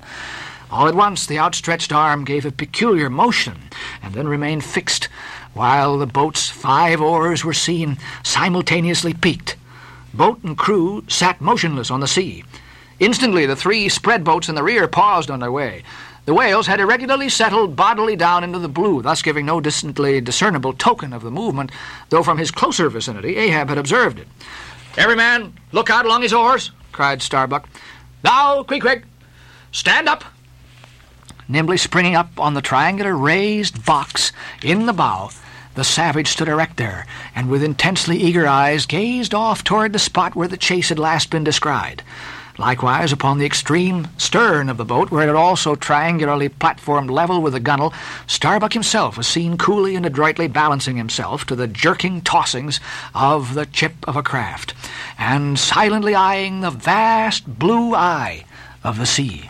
All 0.71 0.87
at 0.87 0.95
once 0.95 1.25
the 1.25 1.37
outstretched 1.37 1.91
arm 1.91 2.23
gave 2.23 2.45
a 2.45 2.51
peculiar 2.51 3.09
motion 3.09 3.57
and 4.01 4.13
then 4.13 4.27
remained 4.27 4.63
fixed, 4.63 5.09
while 5.53 5.97
the 5.97 6.05
boat's 6.05 6.49
five 6.49 7.01
oars 7.01 7.43
were 7.43 7.53
seen 7.53 7.97
simultaneously 8.23 9.13
peaked. 9.13 9.57
Boat 10.13 10.41
and 10.43 10.57
crew 10.57 11.03
sat 11.09 11.41
motionless 11.41 11.91
on 11.91 11.99
the 11.99 12.07
sea. 12.07 12.45
Instantly 12.99 13.45
the 13.45 13.55
three 13.55 13.89
spread 13.89 14.23
boats 14.23 14.47
in 14.47 14.55
the 14.55 14.63
rear 14.63 14.87
paused 14.87 15.29
on 15.29 15.39
their 15.39 15.51
way. 15.51 15.83
The 16.25 16.33
whales 16.33 16.67
had 16.67 16.79
irregularly 16.79 17.29
settled 17.29 17.75
bodily 17.75 18.15
down 18.15 18.43
into 18.43 18.59
the 18.59 18.69
blue, 18.69 19.01
thus 19.01 19.21
giving 19.21 19.45
no 19.45 19.59
distantly 19.59 20.21
discernible 20.21 20.73
token 20.73 21.11
of 21.11 21.23
the 21.23 21.31
movement, 21.31 21.71
though 22.09 22.23
from 22.23 22.37
his 22.37 22.51
closer 22.51 22.89
vicinity 22.89 23.35
Ahab 23.35 23.69
had 23.69 23.77
observed 23.77 24.19
it. 24.19 24.27
Every 24.97 25.15
man, 25.15 25.53
look 25.71 25.89
out 25.89 26.05
along 26.05 26.21
his 26.21 26.33
oars, 26.33 26.71
cried 26.91 27.21
Starbuck. 27.21 27.67
Now, 28.23 28.63
quick, 28.63 28.81
quick, 28.81 29.03
stand 29.71 30.07
up, 30.07 30.23
Nimbly 31.51 31.75
springing 31.75 32.15
up 32.15 32.39
on 32.39 32.53
the 32.53 32.61
triangular 32.61 33.13
raised 33.13 33.85
box 33.85 34.31
in 34.63 34.85
the 34.85 34.93
bow, 34.93 35.31
the 35.75 35.83
savage 35.83 36.29
stood 36.29 36.47
erect 36.47 36.77
there, 36.77 37.05
and 37.35 37.49
with 37.49 37.61
intensely 37.61 38.15
eager 38.15 38.47
eyes 38.47 38.85
gazed 38.85 39.33
off 39.33 39.61
toward 39.61 39.91
the 39.91 39.99
spot 39.99 40.33
where 40.33 40.47
the 40.47 40.55
chase 40.55 40.87
had 40.87 40.97
last 40.97 41.29
been 41.29 41.43
descried. 41.43 42.03
Likewise, 42.57 43.11
upon 43.11 43.37
the 43.37 43.45
extreme 43.45 44.07
stern 44.17 44.69
of 44.69 44.77
the 44.77 44.85
boat, 44.85 45.11
where 45.11 45.23
it 45.23 45.27
had 45.27 45.35
also 45.35 45.75
triangularly 45.75 46.47
platformed 46.47 47.09
level 47.09 47.41
with 47.41 47.51
the 47.51 47.59
gunwale, 47.59 47.93
Starbuck 48.27 48.71
himself 48.71 49.17
was 49.17 49.27
seen 49.27 49.57
coolly 49.57 49.97
and 49.97 50.05
adroitly 50.05 50.47
balancing 50.47 50.95
himself 50.95 51.45
to 51.47 51.55
the 51.57 51.67
jerking 51.67 52.21
tossings 52.21 52.79
of 53.13 53.55
the 53.55 53.65
chip 53.65 53.95
of 54.07 54.15
a 54.15 54.23
craft, 54.23 54.73
and 55.17 55.59
silently 55.59 56.15
eyeing 56.15 56.61
the 56.61 56.71
vast 56.71 57.59
blue 57.59 57.93
eye 57.93 58.45
of 58.85 58.97
the 58.97 59.05
sea. 59.05 59.49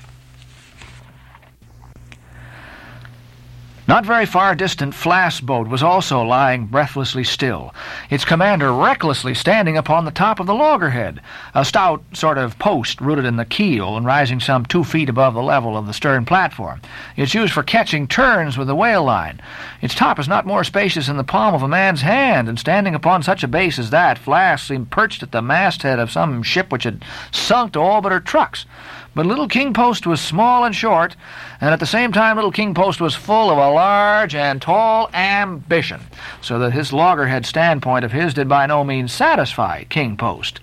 Not 3.92 4.06
very 4.06 4.26
far 4.26 4.56
distant, 4.56 4.96
Flask's 4.96 5.42
boat 5.42 5.68
was 5.68 5.84
also 5.84 6.22
lying 6.22 6.66
breathlessly 6.68 7.26
still, 7.26 7.76
its 8.10 8.24
commander 8.24 8.72
recklessly 8.72 9.34
standing 9.34 9.76
upon 9.76 10.06
the 10.06 10.12
top 10.12 10.40
of 10.40 10.48
the 10.48 10.54
loggerhead, 10.54 11.20
a 11.54 11.66
stout 11.66 12.02
sort 12.14 12.38
of 12.38 12.58
post 12.58 13.02
rooted 13.02 13.26
in 13.26 13.36
the 13.36 13.44
keel 13.44 13.98
and 13.98 14.06
rising 14.06 14.40
some 14.40 14.66
two 14.66 14.86
feet 14.86 15.10
above 15.10 15.34
the 15.34 15.44
level 15.44 15.76
of 15.76 15.88
the 15.88 15.94
stern 15.94 16.24
platform. 16.24 16.80
It's 17.18 17.34
used 17.34 17.52
for 17.52 17.64
catching 17.64 18.08
turns 18.08 18.58
with 18.58 18.70
the 18.70 18.76
whale 18.78 19.04
line. 19.04 19.42
Its 19.82 19.94
top 19.94 20.20
is 20.20 20.28
not 20.30 20.46
more 20.46 20.64
spacious 20.64 21.08
than 21.08 21.18
the 21.18 21.26
palm 21.26 21.54
of 21.54 21.62
a 21.62 21.68
man's 21.68 22.00
hand, 22.00 22.48
and 22.48 22.58
standing 22.58 22.96
upon 22.96 23.24
such 23.24 23.44
a 23.44 23.48
base 23.50 23.78
as 23.78 23.90
that, 23.90 24.18
Flask 24.18 24.68
seemed 24.68 24.90
perched 24.90 25.22
at 25.22 25.34
the 25.34 25.42
masthead 25.42 26.00
of 26.00 26.10
some 26.10 26.44
ship 26.44 26.72
which 26.72 26.86
had 26.86 27.04
sunk 27.32 27.74
to 27.74 27.82
all 27.82 28.00
but 28.00 28.14
her 28.14 28.22
trucks. 28.22 28.66
But 29.14 29.26
Little 29.26 29.50
King 29.50 29.74
Post 29.74 30.08
was 30.08 30.22
small 30.22 30.64
and 30.64 30.74
short, 30.74 31.18
and 31.60 31.72
at 31.72 31.82
the 31.82 31.86
same 31.86 32.14
time 32.14 32.38
Little 32.38 32.52
King 32.52 32.74
Post 32.74 33.02
was 33.02 33.14
full 33.14 33.50
of 33.50 33.58
a 33.58 33.70
large 33.72 34.34
and 34.36 34.62
tall 34.62 35.10
ambition, 35.14 36.00
so 36.42 36.60
that 36.60 36.72
his 36.72 36.94
loggerhead 36.94 37.46
standpoint 37.46 38.06
of 38.06 38.14
his 38.14 38.34
did 38.34 38.48
by 38.48 38.66
no 38.66 38.86
means 38.86 39.12
satisfy 39.12 39.84
King 39.84 40.16
Post. 40.16 40.62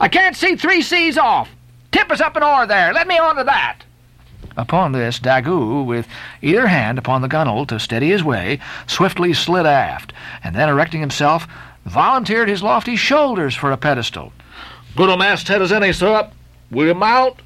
I 0.00 0.08
can't 0.08 0.34
see 0.34 0.56
three 0.56 0.82
seas 0.82 1.16
off. 1.16 1.48
Tip 1.92 2.10
us 2.10 2.20
up 2.20 2.34
an 2.34 2.42
oar 2.42 2.66
there. 2.66 2.92
Let 2.92 3.06
me 3.06 3.18
on 3.18 3.36
to 3.36 3.44
that. 3.44 3.80
Upon 4.56 4.90
this, 4.90 5.20
Daggoo, 5.20 5.84
with 5.84 6.08
either 6.42 6.66
hand 6.66 6.98
upon 6.98 7.22
the 7.22 7.28
gunwale 7.28 7.68
to 7.68 7.78
steady 7.78 8.10
his 8.10 8.24
way, 8.24 8.58
swiftly 8.88 9.32
slid 9.32 9.64
aft, 9.64 10.12
and 10.42 10.56
then 10.56 10.68
erecting 10.68 11.00
himself, 11.00 11.46
volunteered 11.84 12.48
his 12.48 12.62
lofty 12.62 12.96
shoulders 12.96 13.54
for 13.54 13.70
a 13.70 13.76
pedestal. 13.76 14.32
Good 14.96 15.08
a 15.08 15.16
masthead 15.16 15.62
as 15.62 15.70
any, 15.70 15.92
sir. 15.92 16.28
Will 16.72 16.86
you 16.86 16.94
mount? 16.94 17.36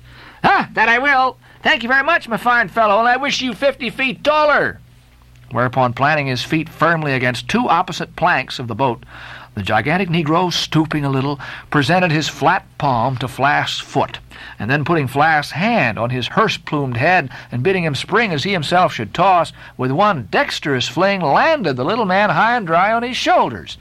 Ah, 0.45 0.69
that 0.75 0.91
I 0.91 0.99
will. 0.99 1.39
Thank 1.63 1.83
you 1.83 1.89
very 1.89 2.05
much, 2.05 2.29
my 2.29 2.37
fine 2.37 2.69
fellow, 2.69 2.99
and 2.99 3.09
I 3.09 3.17
wish 3.17 3.41
you 3.41 3.55
fifty 3.55 3.89
feet 3.89 4.23
taller. 4.23 4.79
Whereupon, 5.51 5.95
planting 5.95 6.27
his 6.27 6.43
feet 6.43 6.69
firmly 6.69 7.15
against 7.15 7.49
two 7.49 7.69
opposite 7.69 8.15
planks 8.17 8.59
of 8.59 8.69
the 8.69 8.75
boat, 8.75 9.05
the 9.55 9.63
gigantic 9.63 10.09
Negro, 10.09 10.53
stooping 10.53 11.05
a 11.05 11.11
little, 11.11 11.39
presented 11.71 12.11
his 12.11 12.29
flat 12.29 12.67
palm 12.77 13.17
to 13.19 13.29
Flask's 13.29 13.79
foot, 13.81 14.19
and 14.59 14.69
then 14.69 14.85
putting 14.85 15.07
Flask's 15.07 15.53
hand 15.53 15.99
on 15.99 16.11
his 16.11 16.27
hearse-plumed 16.27 16.97
head 16.97 17.31
and 17.53 17.63
bidding 17.63 17.85
him 17.85 17.95
spring 17.95 18.33
as 18.33 18.43
he 18.43 18.53
himself 18.53 18.93
should 18.93 19.15
toss, 19.15 19.53
with 19.77 19.93
one 19.93 20.27
dexterous 20.31 20.89
fling 20.89 21.21
landed 21.21 21.77
the 21.77 21.85
little 21.85 22.05
man 22.05 22.31
high 22.31 22.57
and 22.57 22.67
dry 22.67 22.93
on 22.93 23.05
his 23.05 23.17
shoulders. 23.17 23.79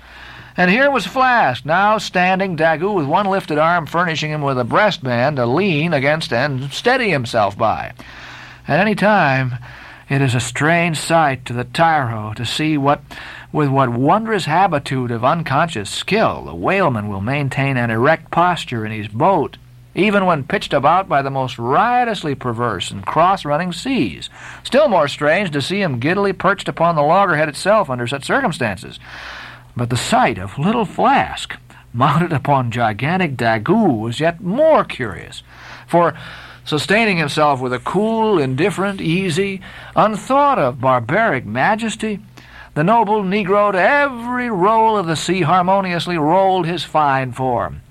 And 0.56 0.70
here 0.70 0.92
was 0.92 1.08
Flask, 1.08 1.66
now 1.66 1.98
standing 1.98 2.56
Daggoo 2.56 2.94
with 2.94 3.08
one 3.08 3.26
lifted 3.26 3.58
arm 3.58 3.88
furnishing 3.88 4.30
him 4.30 4.44
with 4.44 4.60
a 4.60 4.64
breastband 4.64 5.38
to 5.38 5.48
lean 5.48 5.94
against 5.94 6.32
and 6.32 6.72
steady 6.72 7.10
himself 7.10 7.58
by. 7.58 7.94
At 8.68 8.80
any 8.80 8.94
time, 8.94 9.58
it 10.10 10.22
is 10.22 10.36
a 10.36 10.40
strange 10.40 11.00
sight 11.00 11.46
to 11.46 11.54
the 11.54 11.64
tyro 11.64 12.34
to 12.36 12.46
see 12.46 12.78
what, 12.78 13.02
with 13.52 13.70
what 13.70 13.90
wondrous 13.90 14.46
habitude 14.46 15.10
of 15.10 15.26
unconscious 15.26 15.90
skill, 15.90 16.44
the 16.46 16.54
whaleman 16.54 17.10
will 17.10 17.22
maintain 17.22 17.76
an 17.76 17.90
erect 17.90 18.30
posture 18.30 18.86
in 18.86 18.92
his 18.92 19.08
boat, 19.08 19.58
even 19.96 20.28
when 20.28 20.44
pitched 20.44 20.74
about 20.74 21.10
by 21.10 21.24
the 21.24 21.32
most 21.32 21.58
riotously 21.58 22.36
perverse 22.36 22.92
and 22.92 23.08
cross-running 23.08 23.72
seas. 23.72 24.30
Still 24.64 24.88
more 24.88 25.08
strange 25.08 25.50
to 25.50 25.64
see 25.64 25.82
him 25.82 26.00
giddily 26.00 26.34
perched 26.34 26.68
upon 26.68 26.96
the 26.96 27.02
loggerhead 27.02 27.50
itself 27.50 27.90
under 27.90 28.06
such 28.06 28.24
circumstances. 28.24 29.00
But 29.76 29.90
the 29.90 29.98
sight 29.98 30.38
of 30.38 30.60
little 30.60 30.86
Flask 30.86 31.56
mounted 31.94 32.34
upon 32.34 32.72
gigantic 32.72 33.36
Daggoo 33.36 34.00
was 34.00 34.20
yet 34.20 34.42
more 34.42 34.84
curious, 34.84 35.44
for 35.88 36.14
sustaining 36.66 37.18
himself 37.18 37.60
with 37.60 37.74
a 37.74 37.80
cool, 37.80 38.40
indifferent, 38.40 39.02
easy, 39.02 39.62
unthought 39.96 40.60
of 40.60 40.82
barbaric 40.82 41.46
majesty, 41.46 42.20
the 42.74 42.84
noble 42.84 43.22
Negro 43.24 43.72
to 43.72 43.80
every 43.80 44.50
roll 44.50 44.98
of 44.98 45.06
the 45.06 45.16
sea 45.16 45.42
harmoniously 45.42 46.18
rolled 46.18 46.66
his 46.66 46.84
fine 46.84 47.32
form. 47.32 47.82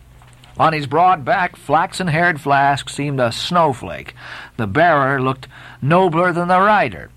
On 0.58 0.72
his 0.72 0.86
broad 0.86 1.24
back, 1.24 1.56
flaxen 1.56 2.08
haired 2.08 2.40
Flask 2.40 2.88
seemed 2.88 3.20
a 3.20 3.32
snowflake. 3.32 4.14
The 4.56 4.66
bearer 4.66 5.20
looked 5.20 5.48
nobler 5.80 6.32
than 6.32 6.48
the 6.48 6.60
rider, 6.60 7.10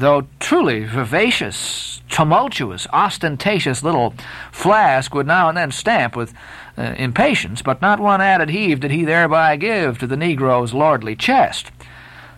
though 0.00 0.26
truly 0.38 0.84
vivacious, 0.84 2.02
tumultuous, 2.08 2.86
ostentatious 2.92 3.82
little 3.82 4.14
Flask 4.52 5.14
would 5.14 5.26
now 5.26 5.48
and 5.48 5.56
then 5.56 5.70
stamp 5.70 6.16
with 6.16 6.34
uh, 6.76 6.94
impatience, 6.96 7.62
but 7.62 7.80
not 7.80 8.00
one 8.00 8.20
added 8.20 8.50
heave 8.50 8.80
did 8.80 8.90
he 8.90 9.04
thereby 9.04 9.56
give 9.56 9.98
to 9.98 10.06
the 10.06 10.16
Negro's 10.16 10.74
lordly 10.74 11.14
chest. 11.14 11.70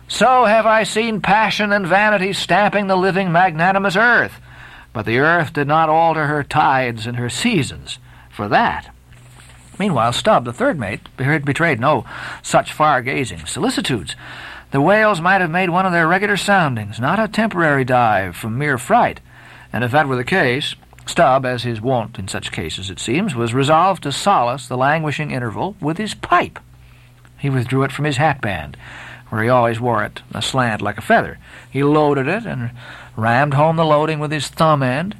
So 0.07 0.45
have 0.45 0.65
I 0.65 0.83
seen 0.83 1.21
passion 1.21 1.71
and 1.71 1.87
vanity 1.87 2.33
stamping 2.33 2.87
the 2.87 2.95
living 2.95 3.31
magnanimous 3.31 3.95
earth, 3.95 4.39
but 4.91 5.05
the 5.05 5.19
earth 5.19 5.53
did 5.53 5.67
not 5.67 5.89
alter 5.89 6.27
her 6.27 6.43
tides 6.43 7.07
and 7.07 7.17
her 7.17 7.29
seasons 7.29 7.99
for 8.29 8.47
that. 8.47 8.93
Meanwhile, 9.79 10.13
Stubb, 10.13 10.45
the 10.45 10.53
third 10.53 10.79
mate, 10.79 11.01
betrayed 11.17 11.79
no 11.79 12.05
such 12.43 12.73
far-gazing 12.73 13.45
solicitudes. 13.47 14.15
The 14.73 14.81
whales 14.81 15.21
might 15.21 15.39
have 15.39 15.51
made 15.51 15.69
one 15.69 15.85
of 15.85 15.91
their 15.91 16.07
regular 16.07 16.35
soundings, 16.35 16.99
not 16.99 17.19
a 17.19 17.27
temporary 17.27 17.85
dive 17.85 18.35
from 18.35 18.57
mere 18.57 18.79
fright. 18.79 19.19
And 19.71 19.83
if 19.83 19.91
that 19.91 20.07
were 20.07 20.15
the 20.15 20.23
case, 20.23 20.73
Stubb, 21.05 21.45
as 21.45 21.61
his 21.61 21.79
wont 21.79 22.17
in 22.17 22.27
such 22.27 22.51
cases, 22.51 22.89
it 22.89 22.99
seems, 22.99 23.35
was 23.35 23.53
resolved 23.53 24.01
to 24.01 24.11
solace 24.11 24.67
the 24.67 24.75
languishing 24.75 25.29
interval 25.29 25.75
with 25.79 25.99
his 25.99 26.15
pipe. 26.15 26.57
He 27.37 27.51
withdrew 27.51 27.83
it 27.83 27.91
from 27.91 28.05
his 28.05 28.17
hatband, 28.17 28.75
where 29.29 29.43
he 29.43 29.49
always 29.49 29.79
wore 29.79 30.03
it 30.03 30.23
aslant 30.33 30.81
like 30.81 30.97
a 30.97 31.01
feather. 31.01 31.37
He 31.69 31.83
loaded 31.83 32.27
it 32.27 32.43
and 32.43 32.71
rammed 33.15 33.53
home 33.53 33.75
the 33.75 33.85
loading 33.85 34.17
with 34.17 34.31
his 34.31 34.47
thumb 34.47 34.81
end, 34.81 35.15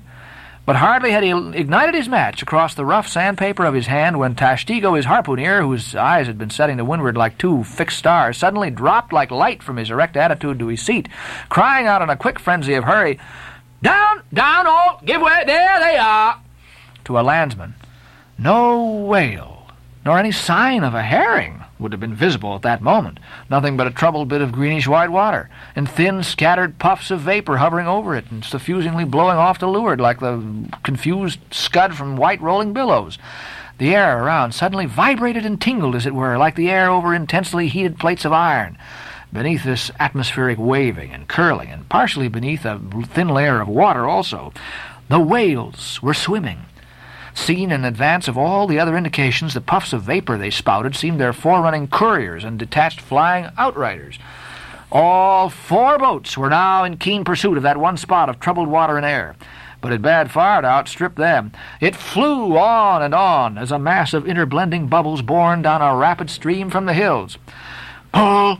but 0.66 0.78
hardly 0.78 1.12
had 1.12 1.24
he 1.24 1.32
ignited 1.32 1.94
his 1.94 2.08
match 2.08 2.42
across 2.42 2.74
the 2.74 2.86
rough 2.86 3.08
sandpaper 3.08 3.66
of 3.66 3.74
his 3.74 3.88
hand 3.88 4.18
when 4.18 4.36
Tashtego, 4.36 4.96
his 4.96 5.06
harpooner, 5.06 5.62
whose 5.62 5.96
eyes 5.96 6.28
had 6.28 6.38
been 6.38 6.50
setting 6.50 6.78
to 6.78 6.86
windward 6.86 7.18
like 7.18 7.38
two 7.38 7.64
fixed 7.64 7.98
stars, 7.98 8.38
suddenly 8.38 8.70
dropped 8.70 9.12
like 9.12 9.32
light 9.32 9.62
from 9.62 9.78
his 9.78 9.90
erect 9.90 10.16
attitude 10.16 10.60
to 10.60 10.68
his 10.68 10.82
seat, 10.82 11.10
crying 11.50 11.86
out 11.86 12.02
in 12.02 12.10
a 12.10 12.16
quick 12.16 12.40
frenzy 12.40 12.76
of 12.76 12.86
hurry, 12.86 13.20
Down, 13.82 14.22
down, 14.34 14.66
all, 14.66 15.02
give 15.04 15.22
way, 15.22 15.44
there 15.46 15.80
they 15.80 15.98
are, 15.98 16.40
to 17.06 17.20
a 17.20 17.22
landsman. 17.22 17.76
No 18.38 18.86
whale, 18.86 19.68
nor 20.06 20.18
any 20.18 20.32
sign 20.32 20.84
of 20.84 20.94
a 20.94 21.04
herring 21.04 21.63
would 21.84 21.92
have 21.92 22.02
been 22.02 22.16
visible 22.16 22.56
at 22.56 22.64
that 22.64 22.82
moment. 22.82 23.20
Nothing 23.50 23.78
but 23.78 23.86
a 23.86 23.92
troubled 23.92 24.30
bit 24.30 24.42
of 24.42 24.52
greenish 24.52 24.88
white 24.88 25.12
water, 25.12 25.50
and 25.76 25.88
thin, 25.88 26.24
scattered 26.24 26.80
puffs 26.80 27.12
of 27.12 27.20
vapor 27.20 27.58
hovering 27.58 27.86
over 27.86 28.16
it 28.16 28.32
and 28.32 28.44
suffusingly 28.44 29.06
blowing 29.06 29.38
off 29.38 29.60
to 29.60 29.68
leeward 29.68 30.02
like 30.02 30.20
the 30.20 30.42
confused 30.82 31.40
scud 31.52 31.94
from 31.94 32.18
white 32.18 32.42
rolling 32.42 32.74
billows. 32.74 33.20
The 33.78 33.96
air 33.96 34.24
around 34.24 34.54
suddenly 34.54 34.86
vibrated 34.86 35.46
and 35.46 35.60
tingled, 35.62 35.96
as 35.96 36.06
it 36.06 36.16
were, 36.16 36.38
like 36.38 36.56
the 36.56 36.70
air 36.70 36.90
over 36.90 37.14
intensely 37.14 37.68
heated 37.68 38.00
plates 38.00 38.26
of 38.26 38.32
iron. 38.32 38.78
Beneath 39.32 39.64
this 39.64 39.92
atmospheric 40.00 40.58
waving 40.58 41.12
and 41.12 41.28
curling, 41.28 41.70
and 41.70 41.90
partially 41.90 42.30
beneath 42.30 42.66
a 42.66 42.80
thin 43.08 43.28
layer 43.28 43.60
of 43.60 43.68
water 43.68 44.08
also, 44.08 44.54
the 45.10 45.20
whales 45.20 46.02
were 46.02 46.14
swimming 46.14 46.60
seen 47.34 47.72
in 47.72 47.86
advance 47.86 48.28
of 48.28 48.38
all 48.38 48.68
the 48.68 48.80
other 48.80 48.98
indications, 48.98 49.54
the 49.54 49.62
puffs 49.62 49.94
of 49.94 50.04
vapor 50.04 50.38
they 50.38 50.50
spouted 50.50 50.96
seemed 50.96 51.20
their 51.20 51.34
forerunning 51.34 51.88
couriers 51.88 52.44
and 52.44 52.60
detached 52.60 53.02
flying 53.02 53.50
outriders. 53.58 54.20
All 54.92 55.50
four 55.50 55.98
boats 55.98 56.38
were 56.38 56.50
now 56.50 56.84
in 56.84 56.98
keen 56.98 57.24
pursuit 57.24 57.58
of 57.58 57.64
that 57.64 57.78
one 57.78 57.98
spot 57.98 58.30
of 58.30 58.40
troubled 58.40 58.68
water 58.68 58.96
and 58.96 59.06
air, 59.06 59.36
but 59.82 59.92
it 59.92 60.02
bade 60.02 60.30
far 60.30 60.62
to 60.62 60.68
outstrip 60.68 61.16
them. 61.16 61.52
It 61.82 61.96
flew 61.96 62.56
on 62.58 63.02
and 63.02 63.16
on 63.16 63.58
as 63.58 63.72
a 63.72 63.80
mass 63.80 64.14
of 64.14 64.26
interblending 64.26 64.90
bubbles 64.90 65.24
borne 65.24 65.64
down 65.64 65.82
a 65.82 65.96
rapid 65.96 66.30
stream 66.30 66.70
from 66.70 66.86
the 66.86 66.94
hills. 66.94 67.40
Pull! 68.12 68.60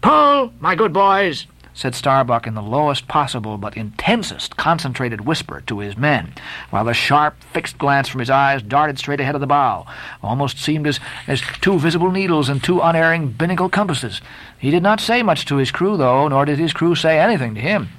Pull, 0.00 0.52
my 0.58 0.74
good 0.74 0.92
boys! 0.92 1.46
Said 1.78 1.94
Starbuck 1.94 2.44
in 2.44 2.54
the 2.54 2.60
lowest 2.60 3.06
possible 3.06 3.56
but 3.56 3.76
intensest 3.76 4.56
concentrated 4.56 5.20
whisper 5.20 5.62
to 5.64 5.78
his 5.78 5.96
men, 5.96 6.34
while 6.70 6.84
the 6.84 6.92
sharp, 6.92 7.40
fixed 7.52 7.78
glance 7.78 8.08
from 8.08 8.18
his 8.18 8.28
eyes 8.28 8.62
darted 8.62 8.98
straight 8.98 9.20
ahead 9.20 9.36
of 9.36 9.40
the 9.40 9.46
bow, 9.46 9.86
almost 10.20 10.58
seemed 10.58 10.88
as, 10.88 10.98
as 11.28 11.40
two 11.60 11.78
visible 11.78 12.10
needles 12.10 12.48
and 12.48 12.64
two 12.64 12.80
unerring 12.80 13.28
binnacle 13.28 13.68
compasses. 13.68 14.20
He 14.58 14.72
did 14.72 14.82
not 14.82 14.98
say 14.98 15.22
much 15.22 15.44
to 15.46 15.54
his 15.54 15.70
crew, 15.70 15.96
though, 15.96 16.26
nor 16.26 16.44
did 16.44 16.58
his 16.58 16.72
crew 16.72 16.96
say 16.96 17.20
anything 17.20 17.54
to 17.54 17.60
him. 17.60 17.90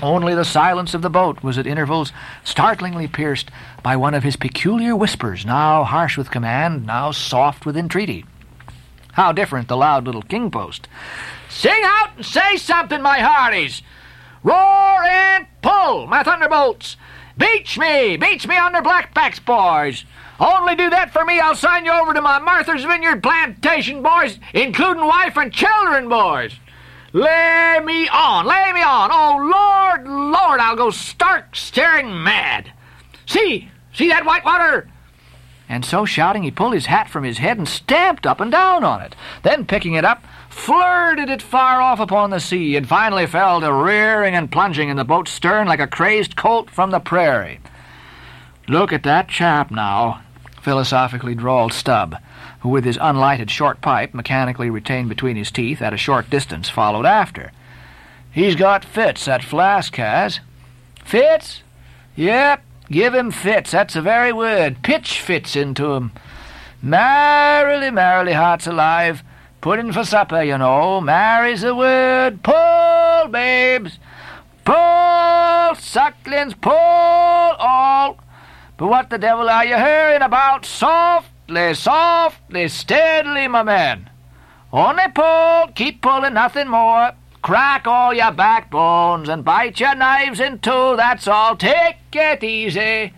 Only 0.00 0.34
the 0.34 0.42
silence 0.42 0.94
of 0.94 1.02
the 1.02 1.10
boat 1.10 1.42
was 1.42 1.58
at 1.58 1.66
intervals 1.66 2.12
startlingly 2.44 3.08
pierced 3.08 3.50
by 3.82 3.94
one 3.94 4.14
of 4.14 4.22
his 4.22 4.36
peculiar 4.36 4.96
whispers, 4.96 5.44
now 5.44 5.84
harsh 5.84 6.16
with 6.16 6.30
command, 6.30 6.86
now 6.86 7.10
soft 7.10 7.66
with 7.66 7.76
entreaty. 7.76 8.24
How 9.12 9.32
different 9.32 9.68
the 9.68 9.76
loud 9.76 10.06
little 10.06 10.22
king 10.22 10.50
post. 10.50 10.88
Sing 11.48 11.82
out 11.84 12.16
and 12.16 12.24
say 12.26 12.56
something, 12.56 13.02
my 13.02 13.20
hearties! 13.20 13.82
Roar 14.42 15.02
and 15.04 15.46
pull, 15.62 16.06
my 16.06 16.22
thunderbolts! 16.22 16.96
Beach 17.36 17.78
me! 17.78 18.16
Beach 18.16 18.46
me 18.46 18.56
on 18.56 18.72
their 18.72 18.82
blackbacks, 18.82 19.38
boys! 19.38 20.04
Only 20.40 20.76
do 20.76 20.88
that 20.90 21.12
for 21.12 21.24
me, 21.24 21.40
I'll 21.40 21.56
sign 21.56 21.84
you 21.84 21.92
over 21.92 22.14
to 22.14 22.22
my 22.22 22.38
Martha's 22.38 22.84
Vineyard 22.84 23.22
plantation, 23.22 24.02
boys, 24.02 24.38
including 24.54 25.04
wife 25.04 25.36
and 25.36 25.52
children, 25.52 26.08
boys. 26.08 26.54
Lay 27.12 27.80
me 27.84 28.08
on, 28.08 28.46
lay 28.46 28.72
me 28.72 28.82
on. 28.82 29.10
Oh, 29.10 29.38
Lord, 29.40 30.06
Lord, 30.06 30.60
I'll 30.60 30.76
go 30.76 30.90
stark 30.90 31.56
staring 31.56 32.22
mad. 32.22 32.70
See, 33.26 33.70
see 33.92 34.08
that 34.08 34.26
white 34.26 34.44
water? 34.44 34.88
And 35.68 35.84
so 35.84 36.04
shouting, 36.04 36.44
he 36.44 36.50
pulled 36.50 36.74
his 36.74 36.86
hat 36.86 37.08
from 37.08 37.24
his 37.24 37.38
head 37.38 37.58
and 37.58 37.68
stamped 37.68 38.26
up 38.26 38.40
and 38.40 38.52
down 38.52 38.84
on 38.84 39.02
it. 39.02 39.16
Then, 39.42 39.66
picking 39.66 39.94
it 39.94 40.04
up, 40.04 40.22
flirted 40.58 41.30
it 41.30 41.40
far 41.40 41.80
off 41.80 42.00
upon 42.00 42.30
the 42.30 42.40
sea, 42.40 42.76
and 42.76 42.86
finally 42.86 43.26
fell 43.26 43.60
to 43.60 43.72
rearing 43.72 44.34
and 44.34 44.50
plunging 44.50 44.88
in 44.88 44.96
the 44.96 45.04
boat's 45.04 45.30
stern 45.30 45.66
like 45.66 45.80
a 45.80 45.86
crazed 45.86 46.36
colt 46.36 46.68
from 46.68 46.90
the 46.90 47.00
prairie. 47.00 47.60
Look 48.68 48.92
at 48.92 49.04
that 49.04 49.28
chap 49.28 49.70
now, 49.70 50.20
philosophically 50.60 51.34
drawled 51.34 51.72
Stubb, 51.72 52.16
who 52.60 52.68
with 52.68 52.84
his 52.84 52.98
unlighted 52.98 53.48
short 53.48 53.80
pipe 53.80 54.12
mechanically 54.12 54.68
retained 54.68 55.08
between 55.08 55.36
his 55.36 55.50
teeth 55.50 55.80
at 55.80 55.94
a 55.94 55.96
short 55.96 56.28
distance 56.28 56.68
followed 56.68 57.06
after. 57.06 57.52
He's 58.30 58.56
got 58.56 58.84
fits, 58.84 59.24
that 59.24 59.42
flask 59.42 59.96
has. 59.96 60.40
Fits? 61.04 61.62
Yep, 62.16 62.62
give 62.90 63.14
him 63.14 63.30
fits, 63.30 63.70
that's 63.70 63.94
the 63.94 64.02
very 64.02 64.32
word. 64.32 64.82
Pitch 64.82 65.20
fits 65.20 65.56
into 65.56 65.92
him. 65.92 66.12
Merrily, 66.82 67.90
merrily, 67.90 68.34
hearts 68.34 68.66
alive. 68.66 69.22
Pudding 69.60 69.92
for 69.92 70.04
supper, 70.04 70.42
you 70.42 70.56
know. 70.56 71.00
Mary's 71.00 71.62
the 71.62 71.74
word. 71.74 72.42
Pull, 72.42 73.28
babes. 73.28 73.98
Pull, 74.64 75.74
sucklings, 75.74 76.54
pull 76.54 76.72
all. 76.72 78.18
But 78.76 78.86
what 78.86 79.10
the 79.10 79.18
devil 79.18 79.48
are 79.48 79.64
you 79.64 79.76
hurrying 79.76 80.22
about? 80.22 80.64
Softly, 80.64 81.74
softly, 81.74 82.68
steadily, 82.68 83.48
my 83.48 83.64
man. 83.64 84.10
Only 84.72 85.08
pull, 85.12 85.68
keep 85.74 86.02
pulling, 86.02 86.34
nothing 86.34 86.68
more. 86.68 87.12
Crack 87.42 87.86
all 87.86 88.14
your 88.14 88.30
backbones 88.30 89.28
and 89.28 89.44
bite 89.44 89.80
your 89.80 89.94
knives 89.94 90.38
in 90.38 90.58
two, 90.58 90.94
that's 90.96 91.26
all. 91.26 91.56
Take 91.56 91.96
it 92.12 92.44
easy. 92.44 93.14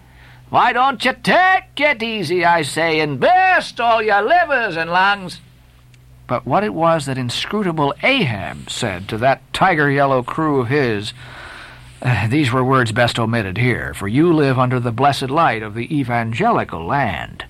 Why 0.48 0.72
don't 0.72 1.04
you 1.04 1.12
take 1.22 1.78
it 1.78 2.02
easy, 2.02 2.44
I 2.44 2.62
say, 2.62 3.00
and 3.00 3.20
burst 3.20 3.80
all 3.80 4.02
your 4.02 4.22
livers 4.22 4.76
and 4.76 4.90
lungs? 4.90 5.40
But 6.30 6.46
what 6.46 6.62
it 6.62 6.72
was 6.72 7.06
that 7.06 7.18
inscrutable 7.18 7.92
Ahab 8.04 8.70
said 8.70 9.08
to 9.08 9.18
that 9.18 9.52
tiger 9.52 9.90
yellow 9.90 10.22
crew 10.22 10.60
of 10.60 10.68
his 10.68 11.12
uh, 12.02 12.28
these 12.28 12.52
were 12.52 12.62
words 12.62 12.92
best 12.92 13.18
omitted 13.18 13.58
here, 13.58 13.92
for 13.94 14.06
you 14.06 14.32
live 14.32 14.56
under 14.56 14.78
the 14.78 14.92
blessed 14.92 15.28
light 15.28 15.64
of 15.64 15.74
the 15.74 15.92
evangelical 15.92 16.86
land. 16.86 17.46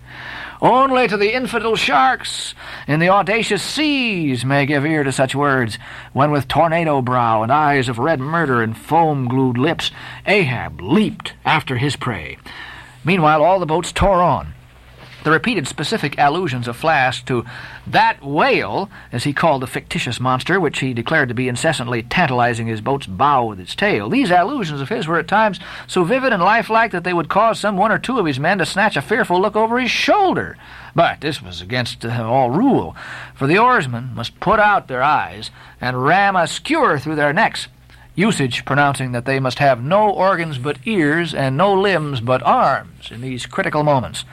Only 0.63 1.09
to 1.09 1.19
the 1.19 1.35
infidel 1.35 1.77
sharks 1.77 2.55
in 2.89 3.01
the 3.01 3.11
audacious 3.11 3.63
seas 3.63 4.47
may 4.47 4.65
give 4.65 4.87
ear 4.87 5.05
to 5.05 5.13
such 5.13 5.35
words, 5.35 5.79
when 6.15 6.31
with 6.31 6.49
tornado 6.49 7.03
brow 7.03 7.43
and 7.43 7.53
eyes 7.53 7.87
of 7.91 7.99
red 7.99 8.19
murder 8.19 8.63
and 8.63 8.75
foam 8.75 9.29
glued 9.29 9.59
lips, 9.59 9.91
Ahab 10.27 10.81
leaped 10.81 11.35
after 11.45 11.77
his 11.77 11.97
prey. 11.97 12.39
Meanwhile, 13.05 13.43
all 13.43 13.61
the 13.61 13.67
boats 13.67 13.93
tore 13.93 14.23
on. 14.23 14.55
The 15.23 15.31
repeated 15.31 15.69
specific 15.69 16.15
allusions 16.17 16.67
of 16.67 16.77
Flask 16.77 17.27
to 17.27 17.45
that 17.87 18.23
whale, 18.23 18.91
as 19.13 19.25
he 19.25 19.33
called 19.33 19.63
the 19.63 19.67
fictitious 19.67 20.19
monster, 20.19 20.59
which 20.59 20.79
he 20.79 20.95
declared 20.95 21.29
to 21.29 21.35
be 21.35 21.49
incessantly 21.49 22.03
tantalizing 22.03 22.67
his 22.67 22.81
boat's 22.81 23.07
bow 23.07 23.45
with 23.45 23.61
its 23.61 23.75
tail, 23.75 24.09
these 24.09 24.31
allusions 24.31 24.81
of 24.81 24.89
his 24.89 25.07
were 25.07 25.19
at 25.19 25.29
times 25.29 25.61
so 25.87 26.05
vivid 26.05 26.33
and 26.33 26.43
lifelike 26.43 26.93
that 26.93 27.05
they 27.05 27.13
would 27.13 27.29
cause 27.29 27.61
some 27.61 27.77
one 27.77 27.93
or 27.93 27.99
two 27.99 28.19
of 28.19 28.25
his 28.25 28.41
men 28.41 28.59
to 28.59 28.67
snatch 28.67 28.97
a 28.97 29.03
fearful 29.03 29.41
look 29.41 29.57
over 29.57 29.79
his 29.79 29.91
shoulder. 29.91 30.57
But 30.95 31.21
this 31.21 31.43
was 31.43 31.61
against 31.61 32.05
uh, 32.05 32.25
all 32.25 32.51
rule, 32.51 32.97
for 33.35 33.47
the 33.47 33.59
oarsmen 33.59 34.15
must 34.15 34.41
put 34.41 34.59
out 34.59 34.89
their 34.89 35.03
eyes 35.03 35.51
and 35.81 36.05
ram 36.05 36.35
a 36.35 36.47
skewer 36.47 36.99
through 36.99 37.17
their 37.17 37.33
necks 37.33 37.69
usage 38.15 38.65
pronouncing 38.65 39.13
that 39.13 39.25
they 39.25 39.41
must 39.41 39.59
have 39.61 39.83
no 39.83 40.11
organs 40.11 40.59
but 40.59 40.79
ears 40.85 41.33
and 41.33 41.57
no 41.57 41.73
limbs 41.73 42.21
but 42.21 42.43
arms 42.43 43.11
in 43.11 43.21
these 43.21 43.47
critical 43.47 43.83
moments. 43.83 44.25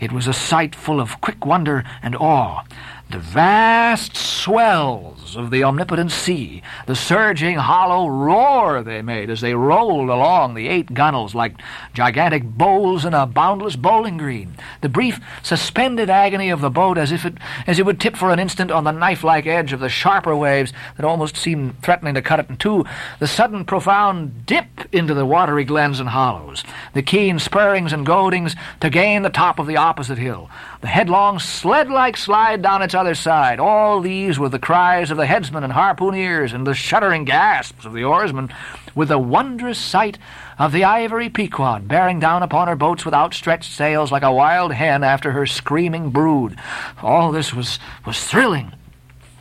It 0.00 0.12
was 0.12 0.26
a 0.26 0.32
sight 0.32 0.74
full 0.74 1.00
of 1.00 1.20
quick 1.20 1.46
wonder 1.46 1.84
and 2.02 2.16
awe. 2.16 2.64
The 3.10 3.18
vast 3.18 4.16
swells 4.16 5.36
of 5.36 5.50
the 5.50 5.62
omnipotent 5.62 6.10
sea, 6.10 6.62
the 6.86 6.96
surging 6.96 7.56
hollow 7.56 8.08
roar 8.08 8.82
they 8.82 9.02
made 9.02 9.30
as 9.30 9.40
they 9.40 9.54
rolled 9.54 10.08
along 10.08 10.54
the 10.54 10.68
eight 10.68 10.92
gunnels 10.94 11.34
like 11.34 11.54
gigantic 11.92 12.42
bowls 12.44 13.04
in 13.04 13.14
a 13.14 13.26
boundless 13.26 13.76
bowling 13.76 14.16
green, 14.16 14.56
the 14.80 14.88
brief 14.88 15.20
suspended 15.42 16.10
agony 16.10 16.50
of 16.50 16.60
the 16.60 16.70
boat 16.70 16.98
as 16.98 17.12
if 17.12 17.24
it 17.24 17.34
as 17.66 17.78
it 17.78 17.86
would 17.86 18.00
tip 18.00 18.16
for 18.16 18.30
an 18.30 18.40
instant 18.40 18.70
on 18.70 18.84
the 18.84 18.90
knife-like 18.90 19.46
edge 19.46 19.72
of 19.72 19.80
the 19.80 19.88
sharper 19.88 20.34
waves 20.34 20.72
that 20.96 21.06
almost 21.06 21.36
seemed 21.36 21.80
threatening 21.82 22.14
to 22.14 22.22
cut 22.22 22.40
it 22.40 22.50
in 22.50 22.56
two, 22.56 22.84
the 23.20 23.28
sudden 23.28 23.64
profound 23.64 24.46
dip 24.46 24.66
into 24.92 25.14
the 25.14 25.26
watery 25.26 25.64
glens 25.64 26.00
and 26.00 26.08
hollows, 26.08 26.64
the 26.94 27.02
keen 27.02 27.38
spurrings 27.38 27.92
and 27.92 28.06
goadings 28.06 28.56
to 28.80 28.90
gain 28.90 29.22
the 29.22 29.30
top 29.30 29.58
of 29.58 29.66
the 29.66 29.76
opposite 29.76 30.18
hill, 30.18 30.50
the 30.84 30.88
headlong 30.88 31.38
sled-like 31.38 32.14
slide 32.14 32.60
down 32.60 32.82
its 32.82 32.94
other 32.94 33.14
side, 33.14 33.58
all 33.58 34.02
these 34.02 34.38
with 34.38 34.52
the 34.52 34.58
cries 34.58 35.10
of 35.10 35.16
the 35.16 35.24
headsmen 35.24 35.64
and 35.64 35.72
harpooneers 35.72 36.52
and 36.52 36.66
the 36.66 36.74
shuddering 36.74 37.24
gasps 37.24 37.86
of 37.86 37.94
the 37.94 38.04
oarsmen, 38.04 38.50
with 38.94 39.08
the 39.08 39.18
wondrous 39.18 39.78
sight 39.78 40.18
of 40.58 40.72
the 40.72 40.84
ivory 40.84 41.30
Pequod 41.30 41.88
bearing 41.88 42.20
down 42.20 42.42
upon 42.42 42.68
her 42.68 42.76
boats 42.76 43.02
with 43.06 43.14
outstretched 43.14 43.72
sails 43.72 44.12
like 44.12 44.22
a 44.22 44.30
wild 44.30 44.74
hen 44.74 45.02
after 45.02 45.32
her 45.32 45.46
screaming 45.46 46.10
brood. 46.10 46.54
All 47.00 47.32
this 47.32 47.54
was, 47.54 47.78
was 48.04 48.22
thrilling. 48.22 48.70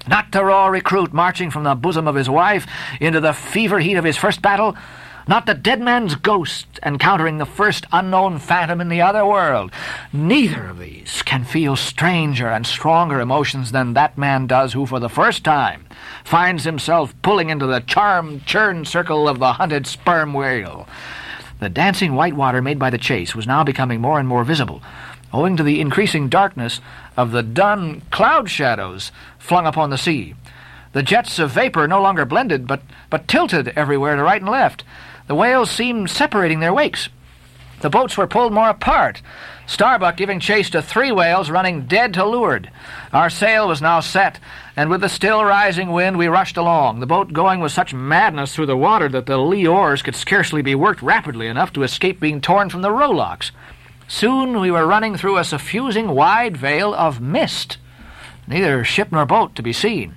Not 0.08 0.32
the 0.32 0.46
raw 0.46 0.68
recruit 0.68 1.12
marching 1.12 1.52
from 1.52 1.66
the 1.66 1.76
bosom 1.76 2.08
of 2.08 2.16
his 2.16 2.30
wife 2.30 2.68
into 3.02 3.20
the 3.20 3.34
fever 3.34 3.80
heat 3.80 3.96
of 3.96 4.06
his 4.06 4.16
first 4.16 4.42
battle, 4.42 4.78
not 5.28 5.46
the 5.46 5.54
dead 5.54 5.80
man's 5.80 6.16
ghost 6.16 6.68
encountering 6.84 7.38
the 7.38 7.46
first 7.46 7.86
unknown 7.92 8.40
phantom 8.40 8.82
in 8.82 8.90
the 8.90 9.02
other 9.02 9.26
world. 9.26 9.72
Neither 10.12 10.68
of 10.68 10.80
these 10.80 11.22
can 11.22 11.46
feel 11.46 11.76
stranger 11.76 12.48
and 12.48 12.68
stronger 12.68 13.20
emotions 13.20 13.72
than 13.72 13.94
that 13.94 14.18
man 14.18 14.48
does 14.48 14.74
who, 14.74 14.86
for 14.86 15.00
the 15.00 15.10
first 15.10 15.44
time, 15.44 15.86
finds 16.24 16.64
himself 16.64 17.14
pulling 17.22 17.50
into 17.50 17.66
the 17.66 17.80
charmed 17.80 18.46
churn 18.46 18.86
circle 18.86 19.30
of 19.30 19.40
the 19.40 19.54
hunted 19.54 19.88
sperm 19.88 20.34
whale. 20.34 20.88
The 21.60 21.70
dancing 21.70 22.16
white 22.16 22.36
water 22.36 22.62
made 22.62 22.80
by 22.80 22.90
the 22.90 22.98
chase 22.98 23.34
was 23.34 23.48
now 23.48 23.64
becoming 23.64 24.02
more 24.02 24.20
and 24.20 24.28
more 24.28 24.44
visible, 24.44 24.82
owing 25.32 25.56
to 25.56 25.64
the 25.64 25.80
increasing 25.80 26.28
darkness 26.28 26.82
of 27.16 27.32
the 27.32 27.44
dun 27.44 28.02
cloud 28.12 28.50
shadows 28.50 29.12
flung 29.40 29.66
upon 29.66 29.90
the 29.90 29.98
sea. 29.98 30.36
The 30.92 31.04
jets 31.04 31.40
of 31.40 31.52
vapor 31.52 31.88
no 31.88 32.02
longer 32.02 32.26
blended, 32.26 32.68
but, 32.68 32.82
but 33.10 33.28
tilted 33.28 33.70
everywhere 33.70 34.16
to 34.16 34.24
right 34.24 34.42
and 34.42 34.50
left. 34.50 34.84
The 35.28 35.36
whales 35.36 35.72
seemed 35.72 36.10
separating 36.10 36.60
their 36.60 36.74
wakes. 36.74 37.10
The 37.82 37.90
boats 37.90 38.18
were 38.18 38.28
pulled 38.28 38.54
more 38.54 38.70
apart, 38.70 39.22
Starbuck 39.66 40.18
giving 40.18 40.40
chase 40.40 40.70
to 40.72 40.82
three 40.82 41.12
whales 41.12 41.50
running 41.50 41.86
dead 41.86 42.14
to 42.16 42.26
leeward. 42.26 42.70
Our 43.14 43.30
sail 43.30 43.68
was 43.68 43.82
now 43.82 44.02
set, 44.02 44.40
and 44.76 44.90
with 44.90 45.02
the 45.02 45.10
still 45.10 45.44
rising 45.44 45.92
wind 45.92 46.18
we 46.18 46.28
rushed 46.28 46.58
along, 46.58 47.00
the 47.00 47.06
boat 47.06 47.32
going 47.32 47.62
with 47.62 47.72
such 47.72 47.94
madness 47.94 48.54
through 48.54 48.66
the 48.66 48.78
water 48.78 49.08
that 49.10 49.26
the 49.26 49.38
lee 49.38 49.66
oars 49.66 50.02
could 50.02 50.16
scarcely 50.16 50.62
be 50.62 50.76
worked 50.76 51.02
rapidly 51.02 51.48
enough 51.48 51.72
to 51.74 51.84
escape 51.84 52.20
being 52.20 52.42
torn 52.42 52.70
from 52.70 52.82
the 52.82 52.92
rowlocks. 52.92 53.52
Soon 54.08 54.60
we 54.60 54.70
were 54.70 54.86
running 54.86 55.16
through 55.16 55.38
a 55.38 55.46
suffusing 55.46 56.10
wide 56.10 56.58
veil 56.58 56.94
of 56.94 57.22
mist, 57.22 57.78
neither 58.46 58.84
ship 58.84 59.12
nor 59.12 59.26
boat 59.26 59.56
to 59.56 59.64
be 59.64 59.74
seen. 59.74 60.16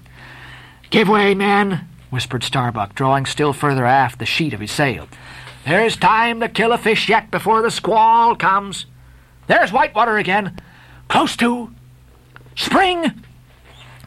Give 0.91 1.09
way, 1.09 1.35
men, 1.35 1.89
whispered 2.11 2.43
Starbuck, 2.43 2.95
drawing 2.95 3.27
still 3.27 3.53
further 3.53 3.85
aft 3.85 4.19
the 4.19 4.27
sheet 4.27 4.55
of 4.55 4.61
his 4.61 4.71
sail. 4.71 5.09
There's 5.65 5.97
time 5.97 6.41
to 6.41 6.49
kill 6.49 6.73
a 6.73 6.79
fish 6.79 7.09
yet 7.09 7.31
before 7.31 7.63
the 7.63 7.71
squall 7.71 8.37
comes. 8.37 8.87
There's 9.47 9.73
Whitewater 9.73 10.17
again. 10.17 10.59
Close 11.09 11.37
to. 11.37 11.73
Spring! 12.55 13.25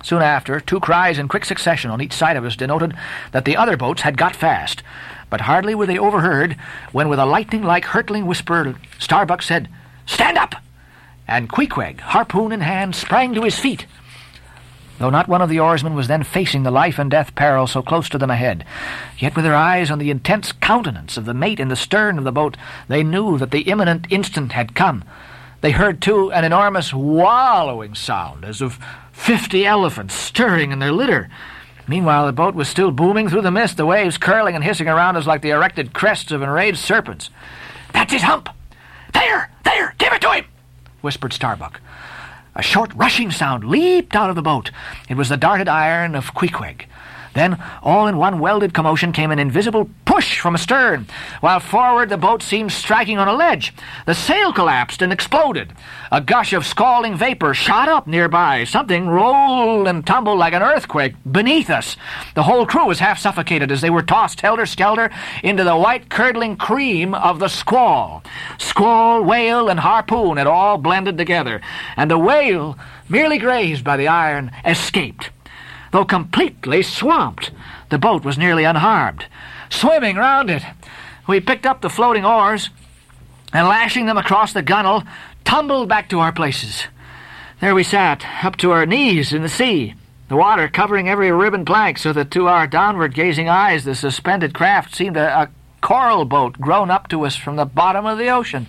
Soon 0.02 0.22
after, 0.22 0.60
two 0.60 0.80
cries 0.80 1.20
in 1.20 1.28
quick 1.28 1.44
succession 1.44 1.92
on 1.92 2.02
each 2.02 2.14
side 2.14 2.38
of 2.38 2.46
us 2.46 2.56
denoted 2.56 2.96
that 3.32 3.46
the 3.46 3.58
other 3.58 3.76
boats 3.76 4.02
had 4.02 4.18
got 4.18 4.36
fast. 4.36 4.82
But 5.30 5.42
hardly 5.42 5.76
were 5.76 5.86
they 5.86 6.00
overheard 6.00 6.56
when, 6.92 7.10
with 7.10 7.20
a 7.20 7.26
lightning-like 7.26 7.86
hurtling 7.86 8.26
whisper, 8.26 8.76
Starbuck 8.98 9.42
said, 9.42 9.70
Stand 10.06 10.38
up! 10.38 10.56
And 11.28 11.50
Queequeg, 11.50 12.00
harpoon 12.00 12.52
in 12.52 12.62
hand, 12.62 12.96
sprang 12.96 13.34
to 13.36 13.44
his 13.44 13.60
feet. 13.60 13.86
Though 15.00 15.10
not 15.10 15.30
one 15.30 15.42
of 15.42 15.48
the 15.48 15.62
oarsmen 15.62 15.96
was 15.96 16.10
then 16.10 16.24
facing 16.24 16.64
the 16.64 16.72
life 16.72 17.00
and 17.00 17.10
death 17.10 17.34
peril 17.34 17.68
so 17.68 17.82
close 17.82 18.10
to 18.10 18.18
them 18.18 18.30
ahead, 18.30 18.66
yet 19.18 19.34
with 19.34 19.46
their 19.46 19.56
eyes 19.56 19.90
on 19.90 19.98
the 19.98 20.12
intense 20.12 20.52
countenance 20.52 21.16
of 21.16 21.24
the 21.24 21.34
mate 21.34 21.60
in 21.60 21.70
the 21.70 21.78
stern 21.78 22.18
of 22.18 22.26
the 22.26 22.34
boat, 22.34 22.58
they 22.90 23.02
knew 23.02 23.38
that 23.38 23.52
the 23.52 23.62
imminent 23.62 24.08
instant 24.10 24.52
had 24.52 24.76
come. 24.76 25.06
They 25.62 25.72
heard, 25.72 26.02
too, 26.02 26.32
an 26.34 26.44
enormous 26.44 26.94
wallowing 26.94 27.96
sound, 27.96 28.44
as 28.44 28.62
of 28.62 28.78
fifty 29.14 29.66
elephants 29.66 30.14
stirring 30.14 30.72
in 30.72 30.80
their 30.80 30.92
litter. 30.92 31.30
Meanwhile, 31.88 32.26
the 32.26 32.34
boat 32.34 32.54
was 32.54 32.68
still 32.68 32.92
booming 32.92 33.30
through 33.30 33.42
the 33.42 33.52
mist, 33.52 33.78
the 33.78 33.86
waves 33.86 34.18
curling 34.18 34.56
and 34.56 34.64
hissing 34.64 34.88
around 34.88 35.16
us 35.16 35.26
like 35.26 35.42
the 35.42 35.50
erected 35.52 35.94
crests 35.94 36.32
of 36.32 36.42
enraged 36.42 36.78
serpents. 36.78 37.30
That's 37.94 38.14
his 38.14 38.22
hump! 38.22 38.50
There! 39.14 39.50
There! 39.64 39.96
Give 39.98 40.14
it 40.14 40.22
to 40.22 40.32
him! 40.32 40.46
whispered 41.02 41.34
Starbuck. 41.34 41.80
A 42.56 42.62
short 42.62 42.92
rushing 42.96 43.32
sound 43.32 43.64
leaped 43.64 44.16
out 44.16 44.30
of 44.30 44.36
the 44.36 44.42
boat. 44.42 44.72
It 45.08 45.16
was 45.16 45.30
the 45.30 45.38
darted 45.38 45.68
iron 45.68 46.16
of 46.16 46.34
Queequeg. 46.34 46.86
Then, 47.34 47.62
all 47.84 48.08
in 48.08 48.18
one 48.18 48.40
welded 48.40 48.74
commotion, 48.74 49.12
came 49.12 49.32
an 49.32 49.40
invisible 49.40 49.90
push 50.06 50.40
from 50.40 50.56
astern, 50.56 51.08
while 51.42 51.60
forward 51.60 52.10
the 52.10 52.18
boat 52.18 52.42
seemed 52.42 52.72
striking 52.72 53.18
on 53.18 53.28
a 53.28 53.34
ledge. 53.34 53.74
The 54.06 54.16
sail 54.16 54.52
collapsed 54.52 55.02
and 55.02 55.14
exploded. 55.14 55.74
A 56.12 56.22
gush 56.22 56.54
of 56.54 56.66
scalding 56.66 57.16
vapor 57.16 57.54
shot 57.54 57.88
up 57.88 58.08
nearby. 58.08 58.64
Something 58.64 59.08
rolled 59.08 59.88
and 59.88 60.06
tumbled 60.06 60.40
like 60.40 60.54
an 60.54 60.64
earthquake 60.64 61.14
beneath 61.32 61.70
us. 61.70 61.96
The 62.36 62.44
whole 62.44 62.66
crew 62.66 62.88
was 62.88 63.00
half 63.00 63.20
suffocated 63.20 63.72
as 63.72 63.82
they 63.82 63.90
were 63.90 64.02
tossed 64.02 64.42
helter-skelter 64.42 65.12
into 65.44 65.64
the 65.64 65.78
white 65.78 66.10
curdling 66.10 66.58
cream 66.58 67.14
of 67.14 67.40
the 67.40 67.48
squall. 67.48 68.24
Squall, 68.58 69.24
whale, 69.24 69.70
and 69.70 69.80
harpoon 69.80 70.38
had 70.38 70.48
all 70.48 70.78
blended 70.78 71.18
together, 71.18 71.62
and 71.96 72.10
the 72.10 72.18
whale, 72.18 72.78
merely 73.08 73.38
grazed 73.38 73.84
by 73.84 73.98
the 73.98 74.08
iron, 74.08 74.52
escaped. 74.66 75.30
Though 75.92 76.06
completely 76.06 76.84
swamped, 76.84 77.52
the 77.90 77.98
boat 77.98 78.24
was 78.24 78.38
nearly 78.38 78.64
unharmed. 78.64 79.26
Swimming 79.70 80.18
round 80.18 80.50
it, 80.50 80.64
we 81.28 81.40
picked 81.40 81.66
up 81.66 81.82
the 81.82 81.90
floating 81.90 82.26
oars 82.26 82.70
and, 83.54 83.68
lashing 83.68 84.06
them 84.06 84.18
across 84.18 84.54
the 84.54 84.64
gunwale, 84.64 85.08
tumbled 85.46 85.90
back 85.90 86.10
to 86.10 86.20
our 86.20 86.32
places. 86.32 86.86
There 87.62 87.76
we 87.76 87.84
sat, 87.84 88.26
up 88.44 88.56
to 88.58 88.72
our 88.72 88.86
knees 88.86 89.34
in 89.34 89.42
the 89.42 89.50
sea, 89.50 89.96
the 90.28 90.36
water 90.36 90.68
covering 90.68 91.10
every 91.10 91.32
ribbon 91.32 91.66
plank, 91.66 91.98
so 91.98 92.14
that 92.14 92.32
to 92.32 92.48
our 92.48 92.68
downward 92.68 93.16
gazing 93.16 93.50
eyes 93.50 93.84
the 93.84 93.96
suspended 93.96 94.54
craft 94.54 94.96
seemed 94.96 95.18
a, 95.18 95.42
a 95.42 95.50
coral 95.82 96.26
boat 96.26 96.60
grown 96.60 96.92
up 96.92 97.08
to 97.10 97.26
us 97.26 97.36
from 97.36 97.56
the 97.56 97.66
bottom 97.66 98.06
of 98.06 98.18
the 98.18 98.30
ocean. 98.30 98.68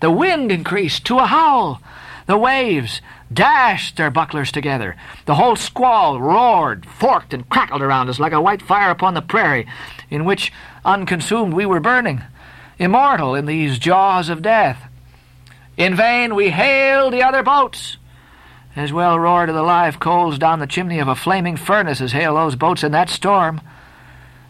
The 0.00 0.10
wind 0.10 0.52
increased 0.52 1.04
to 1.06 1.18
a 1.18 1.26
howl. 1.26 1.82
The 2.28 2.36
waves 2.36 3.00
dashed 3.32 3.96
their 3.96 4.10
bucklers 4.10 4.52
together. 4.52 4.96
The 5.24 5.36
whole 5.36 5.56
squall 5.56 6.20
roared, 6.20 6.84
forked, 6.84 7.32
and 7.32 7.48
crackled 7.48 7.80
around 7.80 8.10
us 8.10 8.20
like 8.20 8.34
a 8.34 8.40
white 8.40 8.60
fire 8.60 8.90
upon 8.90 9.14
the 9.14 9.22
prairie, 9.22 9.66
in 10.10 10.26
which, 10.26 10.52
unconsumed, 10.84 11.54
we 11.54 11.64
were 11.64 11.80
burning, 11.80 12.20
immortal 12.78 13.34
in 13.34 13.46
these 13.46 13.78
jaws 13.78 14.28
of 14.28 14.42
death. 14.42 14.90
In 15.78 15.96
vain 15.96 16.34
we 16.34 16.50
hailed 16.50 17.14
the 17.14 17.22
other 17.22 17.42
boats. 17.42 17.96
As 18.76 18.92
well 18.92 19.18
roar 19.18 19.46
to 19.46 19.52
the 19.54 19.62
live 19.62 19.98
coals 19.98 20.38
down 20.38 20.58
the 20.58 20.66
chimney 20.66 20.98
of 20.98 21.08
a 21.08 21.16
flaming 21.16 21.56
furnace 21.56 22.02
as 22.02 22.12
hail 22.12 22.34
those 22.34 22.56
boats 22.56 22.84
in 22.84 22.92
that 22.92 23.08
storm. 23.08 23.62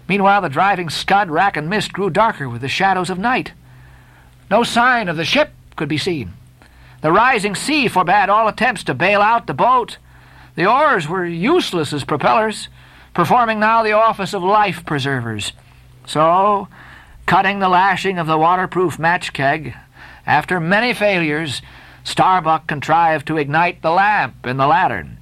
Meanwhile, 0.08 0.40
the 0.40 0.48
driving 0.48 0.90
scud, 0.90 1.30
rack, 1.30 1.56
and 1.56 1.70
mist 1.70 1.92
grew 1.92 2.10
darker 2.10 2.48
with 2.48 2.60
the 2.60 2.68
shadows 2.68 3.08
of 3.08 3.20
night. 3.20 3.52
No 4.50 4.64
sign 4.64 5.08
of 5.08 5.16
the 5.16 5.24
ship 5.24 5.52
could 5.76 5.88
be 5.88 5.98
seen. 5.98 6.32
The 7.00 7.12
rising 7.12 7.54
sea 7.54 7.88
forbade 7.88 8.28
all 8.28 8.48
attempts 8.48 8.84
to 8.84 8.94
bail 8.94 9.20
out 9.20 9.46
the 9.46 9.54
boat. 9.54 9.98
The 10.56 10.66
oars 10.66 11.08
were 11.08 11.24
useless 11.24 11.92
as 11.92 12.04
propellers, 12.04 12.68
performing 13.14 13.60
now 13.60 13.82
the 13.82 13.92
office 13.92 14.34
of 14.34 14.42
life 14.42 14.84
preservers. 14.84 15.52
So, 16.06 16.68
cutting 17.26 17.60
the 17.60 17.68
lashing 17.68 18.18
of 18.18 18.26
the 18.26 18.38
waterproof 18.38 18.98
match 18.98 19.32
keg, 19.32 19.74
after 20.26 20.58
many 20.58 20.92
failures, 20.92 21.62
Starbuck 22.02 22.66
contrived 22.66 23.26
to 23.26 23.36
ignite 23.36 23.82
the 23.82 23.90
lamp 23.90 24.46
in 24.46 24.56
the 24.56 24.66
lantern, 24.66 25.18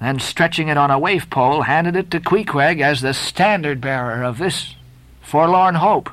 then 0.00 0.18
stretching 0.18 0.68
it 0.68 0.76
on 0.76 0.90
a 0.90 0.98
waif 0.98 1.28
pole, 1.28 1.62
handed 1.62 1.96
it 1.96 2.10
to 2.10 2.20
Queequeg 2.20 2.80
as 2.80 3.00
the 3.00 3.12
standard 3.12 3.80
bearer 3.80 4.22
of 4.22 4.38
this 4.38 4.76
forlorn 5.20 5.74
hope. 5.74 6.10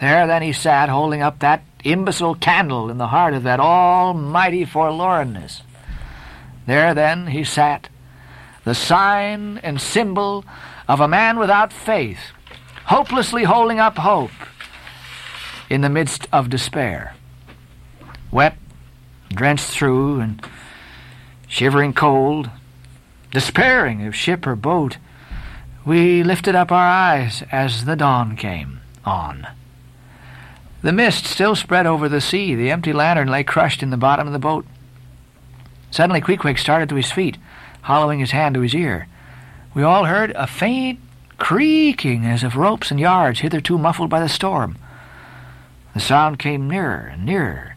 There 0.00 0.26
then 0.26 0.42
he 0.42 0.52
sat, 0.52 0.88
holding 0.88 1.22
up 1.22 1.40
that 1.40 1.62
imbecile 1.92 2.34
candle 2.34 2.90
in 2.90 2.98
the 2.98 3.08
heart 3.08 3.34
of 3.34 3.42
that 3.44 3.60
almighty 3.60 4.64
forlornness. 4.64 5.62
There 6.66 6.94
then 6.94 7.28
he 7.28 7.44
sat, 7.44 7.88
the 8.64 8.74
sign 8.74 9.58
and 9.58 9.80
symbol 9.80 10.44
of 10.88 11.00
a 11.00 11.08
man 11.08 11.38
without 11.38 11.72
faith, 11.72 12.18
hopelessly 12.86 13.44
holding 13.44 13.78
up 13.78 13.98
hope 13.98 14.30
in 15.70 15.80
the 15.80 15.88
midst 15.88 16.26
of 16.32 16.50
despair. 16.50 17.14
Wet, 18.30 18.56
drenched 19.32 19.66
through, 19.66 20.20
and 20.20 20.44
shivering 21.48 21.92
cold, 21.92 22.50
despairing 23.30 24.06
of 24.06 24.14
ship 24.14 24.46
or 24.46 24.56
boat, 24.56 24.96
we 25.84 26.22
lifted 26.24 26.56
up 26.56 26.72
our 26.72 26.88
eyes 26.88 27.44
as 27.52 27.84
the 27.84 27.96
dawn 27.96 28.36
came 28.36 28.80
on. 29.04 29.46
The 30.82 30.92
mist 30.92 31.24
still 31.24 31.54
spread 31.54 31.86
over 31.86 32.08
the 32.08 32.20
sea. 32.20 32.54
The 32.54 32.70
empty 32.70 32.92
lantern 32.92 33.28
lay 33.28 33.44
crushed 33.44 33.82
in 33.82 33.90
the 33.90 33.96
bottom 33.96 34.26
of 34.26 34.32
the 34.32 34.38
boat. 34.38 34.66
Suddenly, 35.90 36.20
Queequeg 36.20 36.58
started 36.58 36.88
to 36.90 36.96
his 36.96 37.10
feet, 37.10 37.38
hollowing 37.82 38.20
his 38.20 38.32
hand 38.32 38.54
to 38.54 38.60
his 38.60 38.74
ear. 38.74 39.08
We 39.74 39.82
all 39.82 40.04
heard 40.04 40.32
a 40.32 40.46
faint 40.46 41.00
creaking 41.38 42.24
as 42.24 42.42
of 42.42 42.56
ropes 42.56 42.90
and 42.90 42.98
yards 42.98 43.40
hitherto 43.40 43.78
muffled 43.78 44.10
by 44.10 44.20
the 44.20 44.28
storm. 44.28 44.76
The 45.94 46.00
sound 46.00 46.38
came 46.38 46.68
nearer 46.68 47.10
and 47.12 47.24
nearer. 47.24 47.76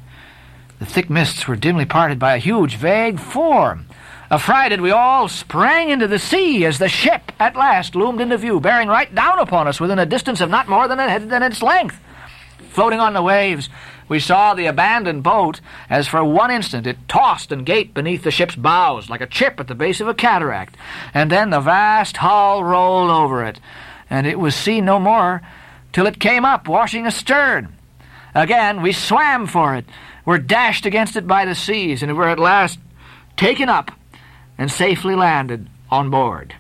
The 0.80 0.86
thick 0.86 1.10
mists 1.10 1.48
were 1.48 1.56
dimly 1.56 1.86
parted 1.86 2.20
by 2.20 2.36
a 2.36 2.40
huge, 2.40 2.76
vague 2.76 3.20
form. 3.20 3.86
Affrighted, 4.32 4.80
we 4.80 4.92
all 4.92 5.28
sprang 5.28 5.90
into 5.90 6.08
the 6.08 6.20
sea 6.20 6.64
as 6.66 6.78
the 6.78 6.88
ship 6.88 7.32
at 7.40 7.56
last 7.56 7.96
loomed 7.96 8.22
into 8.22 8.38
view, 8.38 8.60
bearing 8.60 8.88
right 8.88 9.14
down 9.14 9.40
upon 9.40 9.68
us 9.68 9.80
within 9.80 10.00
a 10.00 10.06
distance 10.06 10.40
of 10.40 10.50
not 10.50 10.70
more 10.70 10.88
than, 10.88 11.00
a, 11.00 11.20
than 11.20 11.44
its 11.44 11.62
length. 11.62 12.00
Floating 12.70 13.00
on 13.00 13.14
the 13.14 13.22
waves, 13.22 13.68
we 14.08 14.20
saw 14.20 14.54
the 14.54 14.68
abandoned 14.68 15.24
boat 15.24 15.62
as 15.90 16.08
for 16.08 16.24
one 16.24 16.52
instant 16.52 16.88
it 16.88 16.98
tossed 17.08 17.52
and 17.52 17.66
gaped 17.66 17.94
beneath 17.94 18.24
the 18.24 18.32
ship's 18.32 18.56
bows 18.56 19.10
like 19.10 19.22
a 19.22 19.28
chip 19.28 19.60
at 19.60 19.68
the 19.68 19.76
base 19.76 20.02
of 20.02 20.08
a 20.08 20.14
cataract, 20.14 20.76
and 21.14 21.32
then 21.32 21.50
the 21.50 21.60
vast 21.60 22.18
hull 22.18 22.64
rolled 22.64 23.12
over 23.12 23.44
it, 23.44 23.60
and 24.10 24.26
it 24.26 24.40
was 24.40 24.56
seen 24.56 24.86
no 24.86 25.00
more 25.00 25.42
till 25.94 26.08
it 26.08 26.20
came 26.20 26.46
up, 26.46 26.68
washing 26.68 27.06
astern. 27.06 27.76
Again 28.36 28.82
we 28.82 28.92
swam 28.92 29.48
for 29.48 29.76
it, 29.76 29.86
were 30.26 30.38
dashed 30.38 30.86
against 30.86 31.16
it 31.16 31.28
by 31.28 31.46
the 31.46 31.56
seas, 31.56 32.04
and 32.04 32.16
were 32.16 32.30
at 32.30 32.40
last 32.40 32.80
taken 33.36 33.70
up 33.70 33.92
and 34.58 34.72
safely 34.72 35.16
landed 35.16 35.68
on 35.90 36.10
board. 36.10 36.56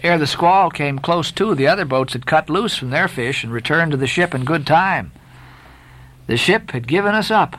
Ere 0.00 0.16
the 0.16 0.26
squall 0.26 0.70
came 0.70 1.00
close 1.00 1.32
to, 1.32 1.54
the 1.54 1.66
other 1.66 1.84
boats 1.84 2.12
had 2.12 2.26
cut 2.26 2.48
loose 2.48 2.76
from 2.76 2.90
their 2.90 3.08
fish 3.08 3.42
and 3.42 3.52
returned 3.52 3.90
to 3.90 3.96
the 3.96 4.06
ship 4.06 4.34
in 4.34 4.44
good 4.44 4.66
time. 4.66 5.10
The 6.28 6.36
ship 6.36 6.70
had 6.70 6.86
given 6.86 7.14
us 7.14 7.30
up, 7.30 7.58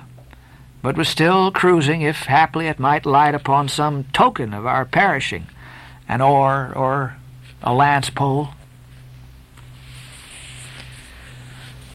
but 0.81 0.95
was 0.95 1.09
still 1.09 1.51
cruising 1.51 2.01
if 2.01 2.23
haply 2.23 2.67
it 2.67 2.79
might 2.79 3.05
light 3.05 3.35
upon 3.35 3.67
some 3.67 4.05
token 4.13 4.53
of 4.53 4.65
our 4.65 4.85
perishing, 4.85 5.47
an 6.07 6.21
oar 6.21 6.71
or 6.75 7.17
a 7.61 7.73
lance 7.73 8.09
pole. 8.09 8.49